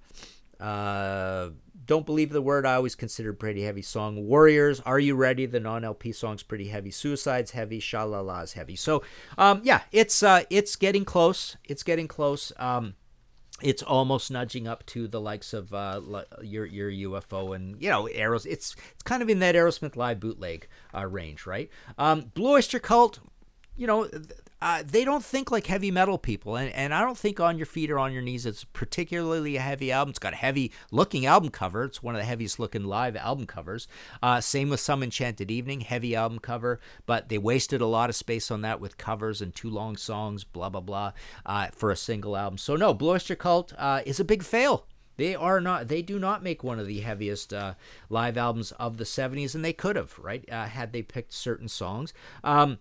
Uh, 0.60 1.50
Don't 1.86 2.08
believe 2.08 2.32
the 2.32 2.42
word. 2.42 2.66
I 2.66 2.74
always 2.74 2.96
considered 2.96 3.40
pretty 3.40 3.62
heavy 3.62 3.84
song. 3.84 4.26
Warriors, 4.26 4.80
Are 4.80 5.00
You 5.00 5.16
Ready? 5.16 5.46
The 5.46 5.60
non 5.60 5.84
LP 5.84 6.12
song's 6.12 6.42
pretty 6.42 6.70
heavy. 6.70 6.90
Suicide's 6.90 7.52
heavy. 7.52 7.80
Shalala's 7.80 8.54
heavy. 8.54 8.76
So, 8.76 9.04
um, 9.38 9.62
yeah, 9.64 9.82
it's 9.92 10.24
uh, 10.24 10.44
it's 10.50 10.76
getting 10.76 11.06
close. 11.06 11.56
It's 11.66 11.84
getting 11.84 12.08
close. 12.08 12.52
Um, 12.58 12.96
it's 13.62 13.82
almost 13.82 14.30
nudging 14.32 14.68
up 14.68 14.86
to 14.88 15.08
the 15.08 15.22
likes 15.22 15.54
of 15.54 15.74
uh, 15.74 16.02
your 16.42 16.66
your 16.66 16.92
UFO 16.92 17.56
and 17.56 17.82
you 17.82 17.90
know 17.90 18.08
arrows. 18.08 18.46
It's 18.46 18.76
it's 18.92 19.04
kind 19.04 19.24
of 19.24 19.30
in 19.30 19.40
that 19.40 19.56
Aerosmith 19.56 19.96
live 19.96 20.20
bootleg 20.20 20.68
uh, 20.94 21.06
range, 21.06 21.46
right? 21.46 21.70
Um, 21.98 22.32
Blue 22.34 22.52
Oyster 22.52 22.80
Cult, 22.80 23.20
you 23.78 23.88
know, 23.88 24.10
uh, 24.66 24.82
they 24.84 25.06
don't 25.06 25.24
think 25.24 25.52
like 25.52 25.68
heavy 25.68 25.92
metal 25.92 26.18
people, 26.18 26.56
and, 26.56 26.74
and 26.74 26.92
I 26.92 27.02
don't 27.02 27.20
think 27.20 27.40
On 27.40 27.56
Your 27.56 27.68
Feet 27.68 27.92
or 27.92 28.00
On 28.00 28.12
Your 28.12 28.24
Knees 28.24 28.48
is 28.48 28.64
particularly 28.74 29.58
a 29.58 29.62
heavy 29.62 29.92
album. 29.92 30.10
It's 30.10 30.18
got 30.18 30.34
a 30.34 30.38
heavy 30.38 30.72
looking 30.92 31.28
album 31.28 31.52
cover. 31.52 31.84
It's 31.84 32.02
one 32.02 32.16
of 32.16 32.20
the 32.20 32.26
heaviest 32.26 32.58
looking 32.58 32.84
live 32.84 33.16
album 33.16 33.46
covers. 33.46 33.88
Uh, 34.24 34.42
same 34.42 34.70
with 34.72 34.80
Some 34.80 35.04
Enchanted 35.04 35.52
Evening, 35.52 35.82
heavy 35.82 36.16
album 36.16 36.40
cover, 36.40 36.80
but 37.06 37.30
they 37.30 37.38
wasted 37.38 37.80
a 37.80 37.86
lot 37.86 38.10
of 38.10 38.16
space 38.16 38.50
on 38.50 38.62
that 38.62 38.82
with 38.82 38.98
covers 38.98 39.40
and 39.40 39.54
two 39.54 39.70
long 39.70 39.98
songs, 39.98 40.44
blah 40.44 40.70
blah 40.70 40.82
blah, 40.82 41.12
uh, 41.46 41.68
for 41.68 41.92
a 41.92 41.96
single 41.96 42.36
album. 42.36 42.58
So 42.58 42.76
no, 42.76 42.92
Blue 42.92 43.12
Oyster 43.12 43.36
Cult 43.36 43.72
uh, 43.78 44.02
is 44.04 44.20
a 44.20 44.26
big 44.26 44.42
fail. 44.42 44.88
They 45.18 45.36
are 45.36 45.62
not. 45.62 45.90
They 45.90 46.02
do 46.02 46.18
not 46.18 46.42
make 46.42 46.64
one 46.64 46.80
of 46.80 46.88
the 46.88 47.02
heaviest 47.02 47.54
uh, 47.54 47.76
live 48.10 48.36
albums 48.36 48.72
of 48.72 48.98
the 48.98 49.04
'70s, 49.04 49.54
and 49.54 49.64
they 49.64 49.74
could 49.74 49.96
have, 49.96 50.18
right, 50.18 50.44
uh, 50.52 50.66
had 50.66 50.92
they 50.92 51.04
picked 51.04 51.34
certain 51.34 51.68
songs. 51.68 52.14
Um, 52.44 52.80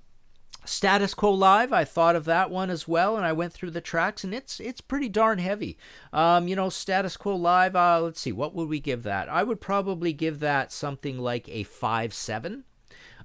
Status 0.64 1.14
Quo 1.14 1.31
Live, 1.31 1.72
I 1.72 1.85
thought 1.85 2.16
of 2.16 2.24
that 2.24 2.50
one 2.50 2.70
as 2.70 2.88
well, 2.88 3.16
and 3.16 3.27
I 3.27 3.33
went 3.33 3.53
through 3.53 3.70
the 3.70 3.81
tracks, 3.81 4.24
and 4.24 4.35
it's 4.35 4.61
it's 4.61 4.81
pretty 4.81 5.09
darn 5.09 5.38
heavy. 5.38 5.77
Um, 6.12 6.48
you 6.48 6.57
know, 6.57 6.70
Status 6.70 7.16
Quo 7.16 7.37
Live. 7.37 7.77
Uh, 7.77 8.00
let's 8.00 8.20
see, 8.20 8.33
what 8.33 8.55
would 8.55 8.68
we 8.68 8.81
give 8.81 9.03
that? 9.03 9.29
I 9.29 9.42
would 9.42 9.61
probably 9.61 10.12
give 10.12 10.40
that 10.40 10.72
something 10.72 11.18
like 11.18 11.48
a 11.48 11.64
five 11.64 12.14
seven. 12.14 12.64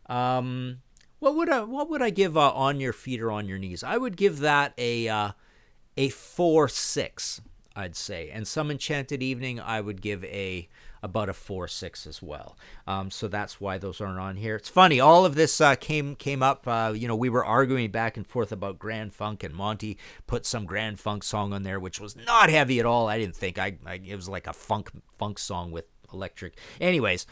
Um, 0.08 0.82
what 1.20 1.36
would 1.36 1.50
I 1.50 1.62
what 1.62 1.90
would 1.90 2.02
I 2.02 2.10
give 2.10 2.38
uh, 2.38 2.52
on 2.52 2.80
your 2.80 2.94
feet 2.94 3.22
or 3.22 3.32
on 3.32 3.48
your 3.48 3.58
knees? 3.58 3.84
I 3.84 3.98
would 3.98 4.18
give 4.18 4.40
that 4.40 4.74
a 4.78 5.08
uh, 5.08 5.32
a 5.98 6.10
four 6.10 6.68
six. 6.68 7.42
I'd 7.76 7.96
say, 7.96 8.30
and 8.30 8.46
some 8.46 8.72
Enchanted 8.72 9.24
Evening, 9.24 9.60
I 9.60 9.80
would 9.80 10.02
give 10.02 10.26
a 10.26 10.68
about 11.02 11.30
a 11.30 11.34
four 11.34 11.68
six 11.68 12.06
as 12.06 12.22
well. 12.22 12.58
Um, 12.88 13.12
so 13.12 13.28
that's 13.28 13.60
why 13.62 13.78
those 13.78 14.02
aren't 14.02 14.20
on 14.20 14.36
here. 14.36 14.56
It's 14.56 14.70
funny. 14.70 15.00
All 15.00 15.26
of 15.26 15.36
this 15.36 15.60
uh, 15.62 15.76
came 15.76 16.16
came 16.16 16.44
up. 16.44 16.68
Uh, 16.68 16.94
you 16.96 17.08
know, 17.08 17.16
we 17.16 17.30
were 17.30 17.46
arguing 17.46 17.92
back 17.92 18.18
and 18.18 18.28
forth 18.28 18.52
about 18.52 18.80
Grand 18.80 19.14
Funk, 19.14 19.44
and 19.44 19.54
Monty 19.54 19.98
put 20.28 20.46
some 20.46 20.66
Grand 20.66 21.00
Funk 21.00 21.24
song 21.24 21.54
on 21.54 21.64
there, 21.64 21.80
which 21.80 22.00
was 22.00 22.16
not 22.16 22.50
heavy 22.50 22.80
at 22.80 22.86
all. 22.86 23.08
I 23.08 23.18
didn't 23.18 23.36
think 23.36 23.58
I, 23.58 23.78
I 23.86 24.00
it 24.06 24.16
was 24.16 24.30
like 24.30 24.48
a 24.48 24.54
funk 24.54 24.92
funk 25.18 25.40
song 25.40 25.72
with 25.72 25.88
electric. 26.14 26.58
Anyways, 26.82 27.26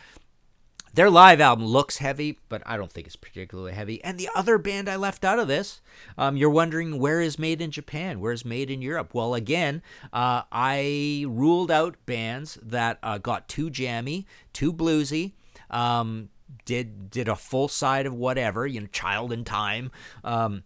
their 0.94 1.10
live 1.10 1.40
album 1.42 1.66
looks 1.66 1.98
heavy, 1.98 2.40
but 2.50 2.62
I 2.66 2.78
don't 2.78 2.92
think 2.92 3.08
it's 3.08 3.16
particularly 3.16 3.74
heavy. 3.74 4.04
And 4.04 4.18
the 4.18 4.30
other 4.36 4.58
band 4.58 4.90
I 4.90 4.96
left 4.96 5.24
out 5.24 5.40
of 5.40 5.48
this, 5.48 5.82
um, 6.18 6.38
you're 6.38 6.50
wondering 6.50 7.00
where 7.00 7.22
is 7.22 7.38
Made 7.38 7.62
in 7.62 7.72
Japan? 7.72 8.20
Where 8.20 8.32
is 8.32 8.46
Made 8.46 8.72
in 8.72 8.82
Europe? 8.82 9.14
Well, 9.14 9.34
again, 9.34 9.82
uh, 10.12 10.44
I 10.52 11.26
ruled 11.28 11.72
out 11.72 11.98
bands 12.06 12.58
that 12.64 13.00
uh, 13.04 13.18
got 13.18 13.48
too 13.48 13.70
jammy, 13.70 14.26
too 14.54 14.74
bluesy. 14.74 15.34
Um, 15.70 16.30
did 16.66 17.10
did 17.10 17.28
a 17.28 17.36
full 17.36 17.68
side 17.68 18.06
of 18.06 18.14
whatever, 18.14 18.66
you 18.66 18.80
know, 18.82 18.88
Child 18.88 19.32
in 19.32 19.44
Time. 19.44 19.92
Um, 20.24 20.64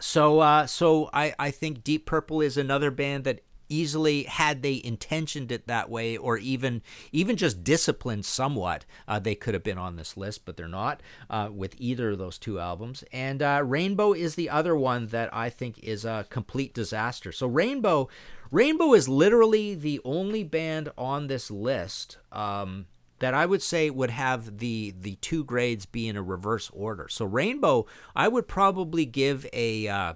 so 0.00 0.40
uh, 0.40 0.66
so 0.66 1.10
I, 1.12 1.34
I 1.38 1.50
think 1.50 1.84
Deep 1.84 2.06
Purple 2.06 2.40
is 2.40 2.56
another 2.56 2.90
band 2.90 3.24
that 3.24 3.40
easily 3.72 4.24
had 4.24 4.62
they 4.62 4.80
intentioned 4.84 5.50
it 5.50 5.66
that 5.66 5.88
way 5.88 6.16
or 6.16 6.36
even 6.36 6.82
even 7.10 7.36
just 7.36 7.64
disciplined 7.64 8.24
somewhat 8.24 8.84
uh, 9.08 9.18
they 9.18 9.34
could 9.34 9.54
have 9.54 9.62
been 9.62 9.78
on 9.78 9.96
this 9.96 10.16
list 10.16 10.44
but 10.44 10.56
they're 10.56 10.68
not 10.68 11.02
uh, 11.30 11.48
with 11.52 11.74
either 11.78 12.10
of 12.10 12.18
those 12.18 12.38
two 12.38 12.60
albums 12.60 13.02
and 13.12 13.42
uh, 13.42 13.62
rainbow 13.64 14.12
is 14.12 14.34
the 14.34 14.50
other 14.50 14.76
one 14.76 15.06
that 15.06 15.32
i 15.34 15.48
think 15.48 15.78
is 15.78 16.04
a 16.04 16.26
complete 16.28 16.74
disaster 16.74 17.32
so 17.32 17.46
rainbow 17.46 18.08
rainbow 18.50 18.92
is 18.92 19.08
literally 19.08 19.74
the 19.74 20.00
only 20.04 20.44
band 20.44 20.90
on 20.98 21.26
this 21.26 21.50
list 21.50 22.18
um, 22.30 22.86
that 23.22 23.34
I 23.34 23.46
would 23.46 23.62
say 23.62 23.88
would 23.88 24.10
have 24.10 24.58
the 24.58 24.92
the 25.00 25.14
two 25.16 25.44
grades 25.44 25.86
be 25.86 26.08
in 26.08 26.16
a 26.16 26.22
reverse 26.22 26.70
order. 26.74 27.06
So 27.08 27.24
Rainbow, 27.24 27.86
I 28.16 28.26
would 28.26 28.48
probably 28.48 29.06
give 29.06 29.46
a 29.52 29.86
uh, 29.86 30.14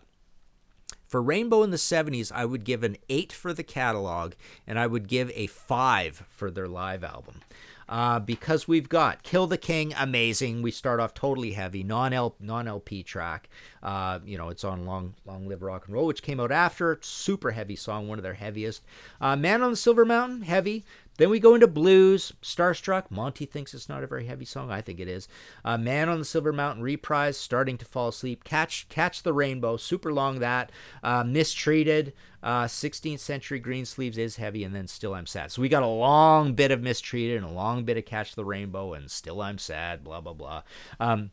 for 1.07 1.23
Rainbow 1.23 1.63
in 1.63 1.71
the 1.71 1.77
70s, 1.77 2.33
I 2.33 2.45
would 2.45 2.65
give 2.65 2.83
an 2.83 2.97
8 3.09 3.33
for 3.33 3.53
the 3.53 3.63
catalog, 3.63 4.33
and 4.67 4.79
I 4.79 4.87
would 4.87 5.09
give 5.09 5.31
a 5.35 5.47
5 5.47 6.25
for 6.29 6.51
their 6.51 6.69
live 6.69 7.05
album. 7.05 7.43
Uh, 7.89 8.19
because 8.19 8.67
we've 8.67 8.89
got 8.89 9.23
Kill 9.23 9.47
the 9.47 9.57
King, 9.57 9.95
amazing. 9.97 10.61
We 10.61 10.73
start 10.73 10.99
off 10.99 11.15
totally 11.15 11.53
heavy, 11.53 11.85
non 11.85 12.13
LP 12.13 13.05
track. 13.05 13.49
Uh, 13.81 14.19
you 14.25 14.37
know, 14.37 14.49
it's 14.49 14.65
on 14.65 14.85
Long 14.87 15.15
Long 15.25 15.47
Live 15.49 15.63
Rock 15.63 15.87
and 15.87 15.95
Roll, 15.95 16.07
which 16.07 16.23
came 16.23 16.41
out 16.41 16.51
after. 16.51 16.99
Super 17.01 17.53
heavy 17.53 17.77
song, 17.77 18.09
one 18.09 18.19
of 18.19 18.25
their 18.25 18.35
heaviest. 18.35 18.83
Uh, 19.21 19.37
Man 19.37 19.63
on 19.63 19.71
the 19.71 19.77
Silver 19.77 20.05
Mountain, 20.05 20.43
heavy. 20.43 20.85
Then 21.19 21.31
we 21.31 21.41
go 21.41 21.55
into 21.55 21.67
blues, 21.67 22.33
Starstruck. 22.43 23.11
Monty 23.11 23.47
thinks 23.47 23.75
it's 23.75 23.89
not 23.89 24.03
a 24.03 24.07
very 24.07 24.27
heavy 24.27 24.45
song. 24.45 24.71
I 24.71 24.81
think 24.81 25.01
it 25.01 25.09
is. 25.09 25.29
Uh, 25.65 25.79
Man 25.79 26.09
on 26.09 26.19
the 26.19 26.25
Silver 26.25 26.53
Mountain 26.53 26.83
reprise, 26.83 27.37
Starting 27.37 27.79
to 27.79 27.85
Fall 27.85 28.09
Asleep, 28.09 28.45
Catch 28.45 28.89
Catch 28.89 29.23
the 29.23 29.33
Rainbow, 29.33 29.77
super 29.77 30.13
long 30.13 30.41
that. 30.41 30.71
Uh, 31.03 31.25
Mistreated, 31.25 32.13
uh, 32.43 32.65
16th 32.65 33.21
Century 33.21 33.59
Greensleeves 33.59 34.19
is 34.19 34.37
heavy, 34.37 34.65
and 34.65 34.75
then 34.75 34.87
Still 34.87 35.15
I'm 35.15 35.27
Sad. 35.27 35.51
So 35.51 35.63
we 35.63 35.69
got 35.69 35.83
a 35.83 35.87
long 35.87 36.55
bit 36.55 36.71
of 36.71 36.81
Mistreated 36.81 37.37
and 37.37 37.47
a 37.47 37.51
long 37.51 37.85
bit 37.85 37.97
of 37.97 38.05
Catch 38.05 38.35
the 38.35 38.45
Rainbow 38.45 38.93
and 38.93 39.11
Still 39.11 39.41
I'm 39.41 39.59
Sad, 39.59 40.05
blah, 40.05 40.21
blah, 40.21 40.35
blah. 40.35 40.63
Um, 41.01 41.31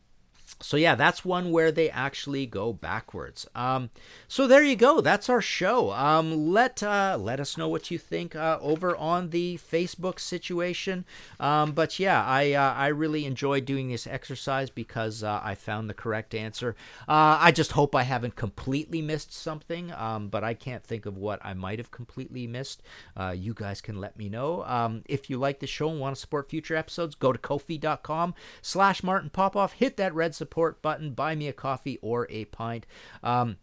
so 0.60 0.76
yeah, 0.76 0.94
that's 0.94 1.24
one 1.24 1.50
where 1.50 1.72
they 1.72 1.90
actually 1.90 2.46
go 2.46 2.72
backwards. 2.72 3.46
Um, 3.54 3.90
so 4.28 4.46
there 4.46 4.62
you 4.62 4.76
go. 4.76 5.00
That's 5.00 5.28
our 5.28 5.42
show. 5.42 5.90
Um, 5.92 6.52
let 6.52 6.82
uh, 6.82 7.18
let 7.20 7.40
us 7.40 7.58
know 7.58 7.68
what 7.68 7.90
you 7.90 7.98
think 7.98 8.36
uh, 8.36 8.58
over 8.60 8.96
on 8.96 9.30
the 9.30 9.58
Facebook 9.58 10.20
situation. 10.20 11.04
Um, 11.40 11.72
but 11.72 11.98
yeah, 11.98 12.24
I 12.24 12.52
uh, 12.52 12.72
I 12.72 12.86
really 12.88 13.26
enjoyed 13.26 13.64
doing 13.64 13.88
this 13.90 14.06
exercise 14.06 14.70
because 14.70 15.22
uh, 15.22 15.40
I 15.42 15.54
found 15.54 15.90
the 15.90 15.94
correct 15.94 16.34
answer. 16.34 16.76
Uh, 17.08 17.38
I 17.40 17.50
just 17.50 17.72
hope 17.72 17.94
I 17.94 18.04
haven't 18.04 18.36
completely 18.36 19.02
missed 19.02 19.32
something, 19.32 19.92
um, 19.92 20.28
but 20.28 20.44
I 20.44 20.54
can't 20.54 20.84
think 20.84 21.04
of 21.04 21.18
what 21.18 21.40
I 21.44 21.54
might 21.54 21.78
have 21.78 21.90
completely 21.90 22.46
missed. 22.46 22.82
Uh, 23.16 23.34
you 23.36 23.54
guys 23.54 23.80
can 23.80 24.00
let 24.00 24.16
me 24.16 24.28
know. 24.28 24.64
Um, 24.64 25.02
if 25.06 25.28
you 25.28 25.36
like 25.36 25.60
the 25.60 25.66
show 25.66 25.90
and 25.90 26.00
want 26.00 26.14
to 26.14 26.20
support 26.20 26.48
future 26.48 26.76
episodes, 26.76 27.14
go 27.14 27.32
to 27.32 27.38
ko-fi.com 27.38 28.34
slash 28.62 29.02
Martin 29.02 29.30
Popoff. 29.30 29.74
Hit 29.74 29.96
that 29.96 30.14
red 30.14 30.34
support 30.34 30.43
support 30.44 30.82
button, 30.82 31.12
buy 31.12 31.34
me 31.34 31.48
a 31.48 31.54
coffee 31.54 31.98
or 32.02 32.26
a 32.28 32.44
pint. 32.44 32.84
Um, 33.22 33.56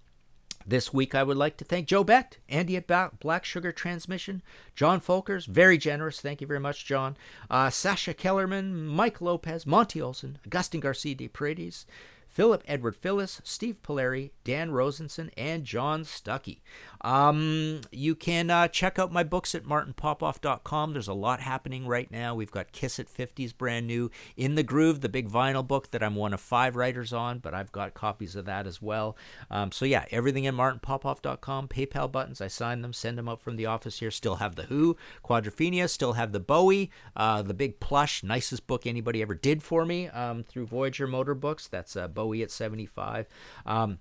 this 0.65 0.91
week, 0.91 1.13
I 1.13 1.21
would 1.21 1.37
like 1.37 1.57
to 1.57 1.65
thank 1.65 1.87
Joe 1.87 2.03
Beck, 2.03 2.39
Andy 2.49 2.75
at 2.75 3.19
Black 3.19 3.45
Sugar 3.45 3.71
Transmission, 3.71 4.41
John 4.75 4.99
Folkers, 4.99 5.45
very 5.45 5.77
generous. 5.77 6.19
Thank 6.19 6.41
you 6.41 6.47
very 6.47 6.59
much, 6.59 6.85
John. 6.85 7.17
Uh, 7.51 7.69
Sasha 7.69 8.15
Kellerman, 8.15 8.87
Mike 8.87 9.21
Lopez, 9.21 9.67
Monty 9.67 10.01
Olson, 10.01 10.39
Augustin 10.43 10.79
Garcia 10.79 11.13
de 11.13 11.27
Paredes, 11.27 11.85
Philip 12.27 12.63
Edward 12.67 12.95
Phyllis, 12.95 13.41
Steve 13.43 13.77
Polari, 13.83 14.31
Dan 14.43 14.71
Rosenson, 14.71 15.29
and 15.37 15.65
John 15.65 16.03
Stuckey. 16.03 16.61
Um, 17.01 17.81
you 17.91 18.15
can 18.15 18.49
uh, 18.49 18.67
check 18.67 18.99
out 18.99 19.11
my 19.11 19.23
books 19.23 19.55
at 19.55 19.63
martinpopoff.com. 19.63 20.93
There's 20.93 21.07
a 21.07 21.13
lot 21.13 21.41
happening 21.41 21.87
right 21.87 22.09
now. 22.11 22.35
We've 22.35 22.51
got 22.51 22.71
Kiss 22.71 22.99
at 22.99 23.07
50s 23.07 23.55
brand 23.57 23.87
new, 23.87 24.11
In 24.37 24.55
the 24.55 24.63
Groove, 24.63 25.01
the 25.01 25.09
big 25.09 25.29
vinyl 25.29 25.65
book 25.67 25.91
that 25.91 26.03
I'm 26.03 26.15
one 26.15 26.33
of 26.33 26.41
five 26.41 26.75
writers 26.75 27.11
on, 27.13 27.39
but 27.39 27.53
I've 27.53 27.71
got 27.71 27.93
copies 27.93 28.35
of 28.35 28.45
that 28.45 28.67
as 28.67 28.81
well. 28.81 29.17
Um, 29.49 29.71
so 29.71 29.85
yeah, 29.85 30.05
everything 30.11 30.47
at 30.47 30.53
martinpopoff.com. 30.53 31.67
PayPal 31.67 32.11
buttons, 32.11 32.41
I 32.41 32.47
sign 32.47 32.81
them, 32.81 32.93
send 32.93 33.17
them 33.17 33.29
out 33.29 33.41
from 33.41 33.55
the 33.55 33.65
office 33.65 33.99
here. 33.99 34.11
Still 34.11 34.35
have 34.35 34.55
the 34.55 34.63
Who, 34.63 34.95
Quadrophenia, 35.23 35.89
still 35.89 36.13
have 36.13 36.31
the 36.31 36.39
Bowie, 36.39 36.91
uh, 37.15 37.41
the 37.41 37.53
big 37.53 37.79
plush, 37.79 38.23
nicest 38.23 38.67
book 38.67 38.85
anybody 38.85 39.21
ever 39.21 39.35
did 39.35 39.63
for 39.63 39.85
me 39.85 40.07
um, 40.09 40.43
through 40.43 40.67
Voyager 40.67 41.07
Motor 41.07 41.35
Books. 41.35 41.67
That's 41.67 41.95
uh, 41.95 42.07
Bowie 42.07 42.43
at 42.43 42.51
75. 42.51 43.27
Um, 43.65 43.99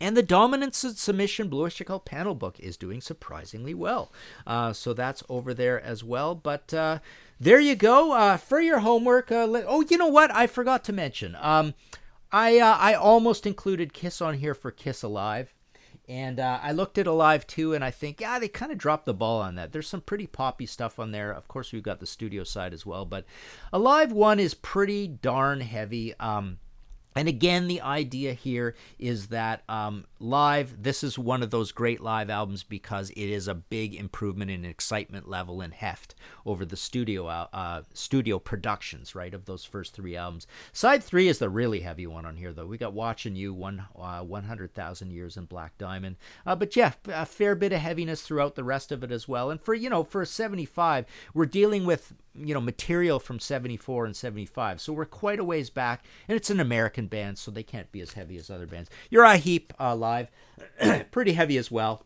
and 0.00 0.16
the 0.16 0.22
Dominance 0.22 0.84
and 0.84 0.96
Submission 0.96 1.48
Blue 1.48 1.68
Cult 1.70 2.04
panel 2.04 2.34
book 2.34 2.58
is 2.60 2.76
doing 2.76 3.00
surprisingly 3.00 3.74
well. 3.74 4.12
Uh, 4.46 4.72
so 4.72 4.92
that's 4.92 5.22
over 5.28 5.54
there 5.54 5.80
as 5.80 6.04
well. 6.04 6.34
But 6.34 6.72
uh, 6.74 6.98
there 7.40 7.60
you 7.60 7.74
go. 7.74 8.12
Uh, 8.12 8.36
for 8.36 8.60
your 8.60 8.80
homework. 8.80 9.32
Uh, 9.32 9.46
oh, 9.66 9.84
you 9.88 9.96
know 9.96 10.08
what? 10.08 10.30
I 10.34 10.46
forgot 10.46 10.84
to 10.84 10.92
mention. 10.92 11.36
Um, 11.40 11.74
I, 12.32 12.58
uh, 12.58 12.76
I 12.78 12.94
almost 12.94 13.46
included 13.46 13.92
Kiss 13.92 14.20
on 14.20 14.34
here 14.34 14.54
for 14.54 14.70
Kiss 14.70 15.02
Alive. 15.02 15.54
And 16.08 16.38
uh, 16.38 16.60
I 16.62 16.70
looked 16.70 16.98
at 16.98 17.08
Alive 17.08 17.44
II, 17.56 17.74
and 17.74 17.84
I 17.84 17.90
think, 17.90 18.20
yeah, 18.20 18.38
they 18.38 18.46
kind 18.46 18.70
of 18.70 18.78
dropped 18.78 19.06
the 19.06 19.14
ball 19.14 19.40
on 19.40 19.56
that. 19.56 19.72
There's 19.72 19.88
some 19.88 20.00
pretty 20.00 20.28
poppy 20.28 20.64
stuff 20.64 21.00
on 21.00 21.10
there. 21.10 21.32
Of 21.32 21.48
course, 21.48 21.72
we've 21.72 21.82
got 21.82 21.98
the 21.98 22.06
studio 22.06 22.44
side 22.44 22.72
as 22.72 22.86
well, 22.86 23.04
but 23.04 23.24
Alive 23.72 24.12
1 24.12 24.38
is 24.38 24.54
pretty 24.54 25.08
darn 25.08 25.62
heavy. 25.62 26.14
Um, 26.20 26.58
and 27.16 27.28
again, 27.28 27.66
the 27.66 27.80
idea 27.80 28.34
here 28.34 28.74
is 28.98 29.28
that 29.28 29.62
um, 29.70 30.04
live, 30.20 30.82
this 30.82 31.02
is 31.02 31.18
one 31.18 31.42
of 31.42 31.50
those 31.50 31.72
great 31.72 32.02
live 32.02 32.28
albums 32.28 32.62
because 32.62 33.08
it 33.10 33.30
is 33.30 33.48
a 33.48 33.54
big 33.54 33.94
improvement 33.94 34.50
in 34.50 34.66
excitement 34.66 35.26
level 35.26 35.62
and 35.62 35.72
heft 35.72 36.14
over 36.44 36.66
the 36.66 36.76
studio 36.76 37.26
uh, 37.26 37.82
studio 37.94 38.38
productions, 38.38 39.14
right, 39.14 39.32
of 39.32 39.46
those 39.46 39.64
first 39.64 39.94
three 39.94 40.14
albums. 40.14 40.46
Side 40.74 41.02
three 41.02 41.28
is 41.28 41.38
the 41.38 41.48
really 41.48 41.80
heavy 41.80 42.06
one 42.06 42.26
on 42.26 42.36
here, 42.36 42.52
though. 42.52 42.66
We 42.66 42.76
got 42.76 42.92
Watching 42.92 43.34
You, 43.34 43.54
one 43.54 43.86
uh, 43.96 44.20
100,000 44.20 45.10
Years 45.10 45.38
in 45.38 45.46
Black 45.46 45.78
Diamond. 45.78 46.16
Uh, 46.44 46.54
but 46.54 46.76
yeah, 46.76 46.92
a 47.08 47.24
fair 47.24 47.54
bit 47.54 47.72
of 47.72 47.80
heaviness 47.80 48.20
throughout 48.20 48.56
the 48.56 48.64
rest 48.64 48.92
of 48.92 49.02
it 49.02 49.10
as 49.10 49.26
well. 49.26 49.50
And 49.50 49.60
for, 49.60 49.72
you 49.72 49.88
know, 49.88 50.04
for 50.04 50.24
75, 50.26 51.06
we're 51.32 51.46
dealing 51.46 51.86
with 51.86 52.12
you 52.38 52.54
know 52.54 52.60
material 52.60 53.18
from 53.18 53.38
74 53.38 54.06
and 54.06 54.16
75 54.16 54.80
so 54.80 54.92
we're 54.92 55.04
quite 55.04 55.38
a 55.38 55.44
ways 55.44 55.70
back 55.70 56.04
and 56.28 56.36
it's 56.36 56.50
an 56.50 56.60
american 56.60 57.06
band 57.06 57.38
so 57.38 57.50
they 57.50 57.62
can't 57.62 57.90
be 57.92 58.00
as 58.00 58.12
heavy 58.14 58.36
as 58.36 58.50
other 58.50 58.66
bands. 58.66 58.90
Uriah 59.10 59.36
heep 59.36 59.72
uh, 59.78 59.94
live 59.94 60.28
pretty 61.10 61.32
heavy 61.32 61.56
as 61.56 61.70
well. 61.70 62.04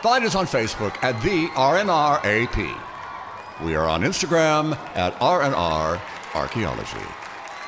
Find 0.00 0.24
us 0.24 0.34
on 0.34 0.46
Facebook 0.46 0.96
at 1.02 1.20
the 1.20 1.48
RNRAP. 1.48 2.89
We 3.62 3.74
are 3.74 3.86
on 3.86 4.00
Instagram 4.00 4.74
at 4.96 5.12
RNR 5.20 6.00
Archaeology. 6.34 7.06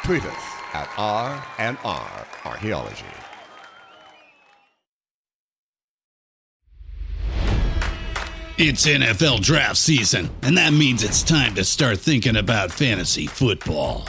Tweet 0.04 0.24
us 0.24 0.42
at 0.72 0.88
RNR 0.96 2.46
Archaeology. 2.46 3.04
It's 8.56 8.86
NFL 8.86 9.42
draft 9.42 9.76
season, 9.76 10.30
and 10.42 10.56
that 10.56 10.72
means 10.72 11.02
it's 11.02 11.22
time 11.22 11.54
to 11.56 11.64
start 11.64 11.98
thinking 11.98 12.36
about 12.36 12.70
fantasy 12.70 13.26
football. 13.26 14.08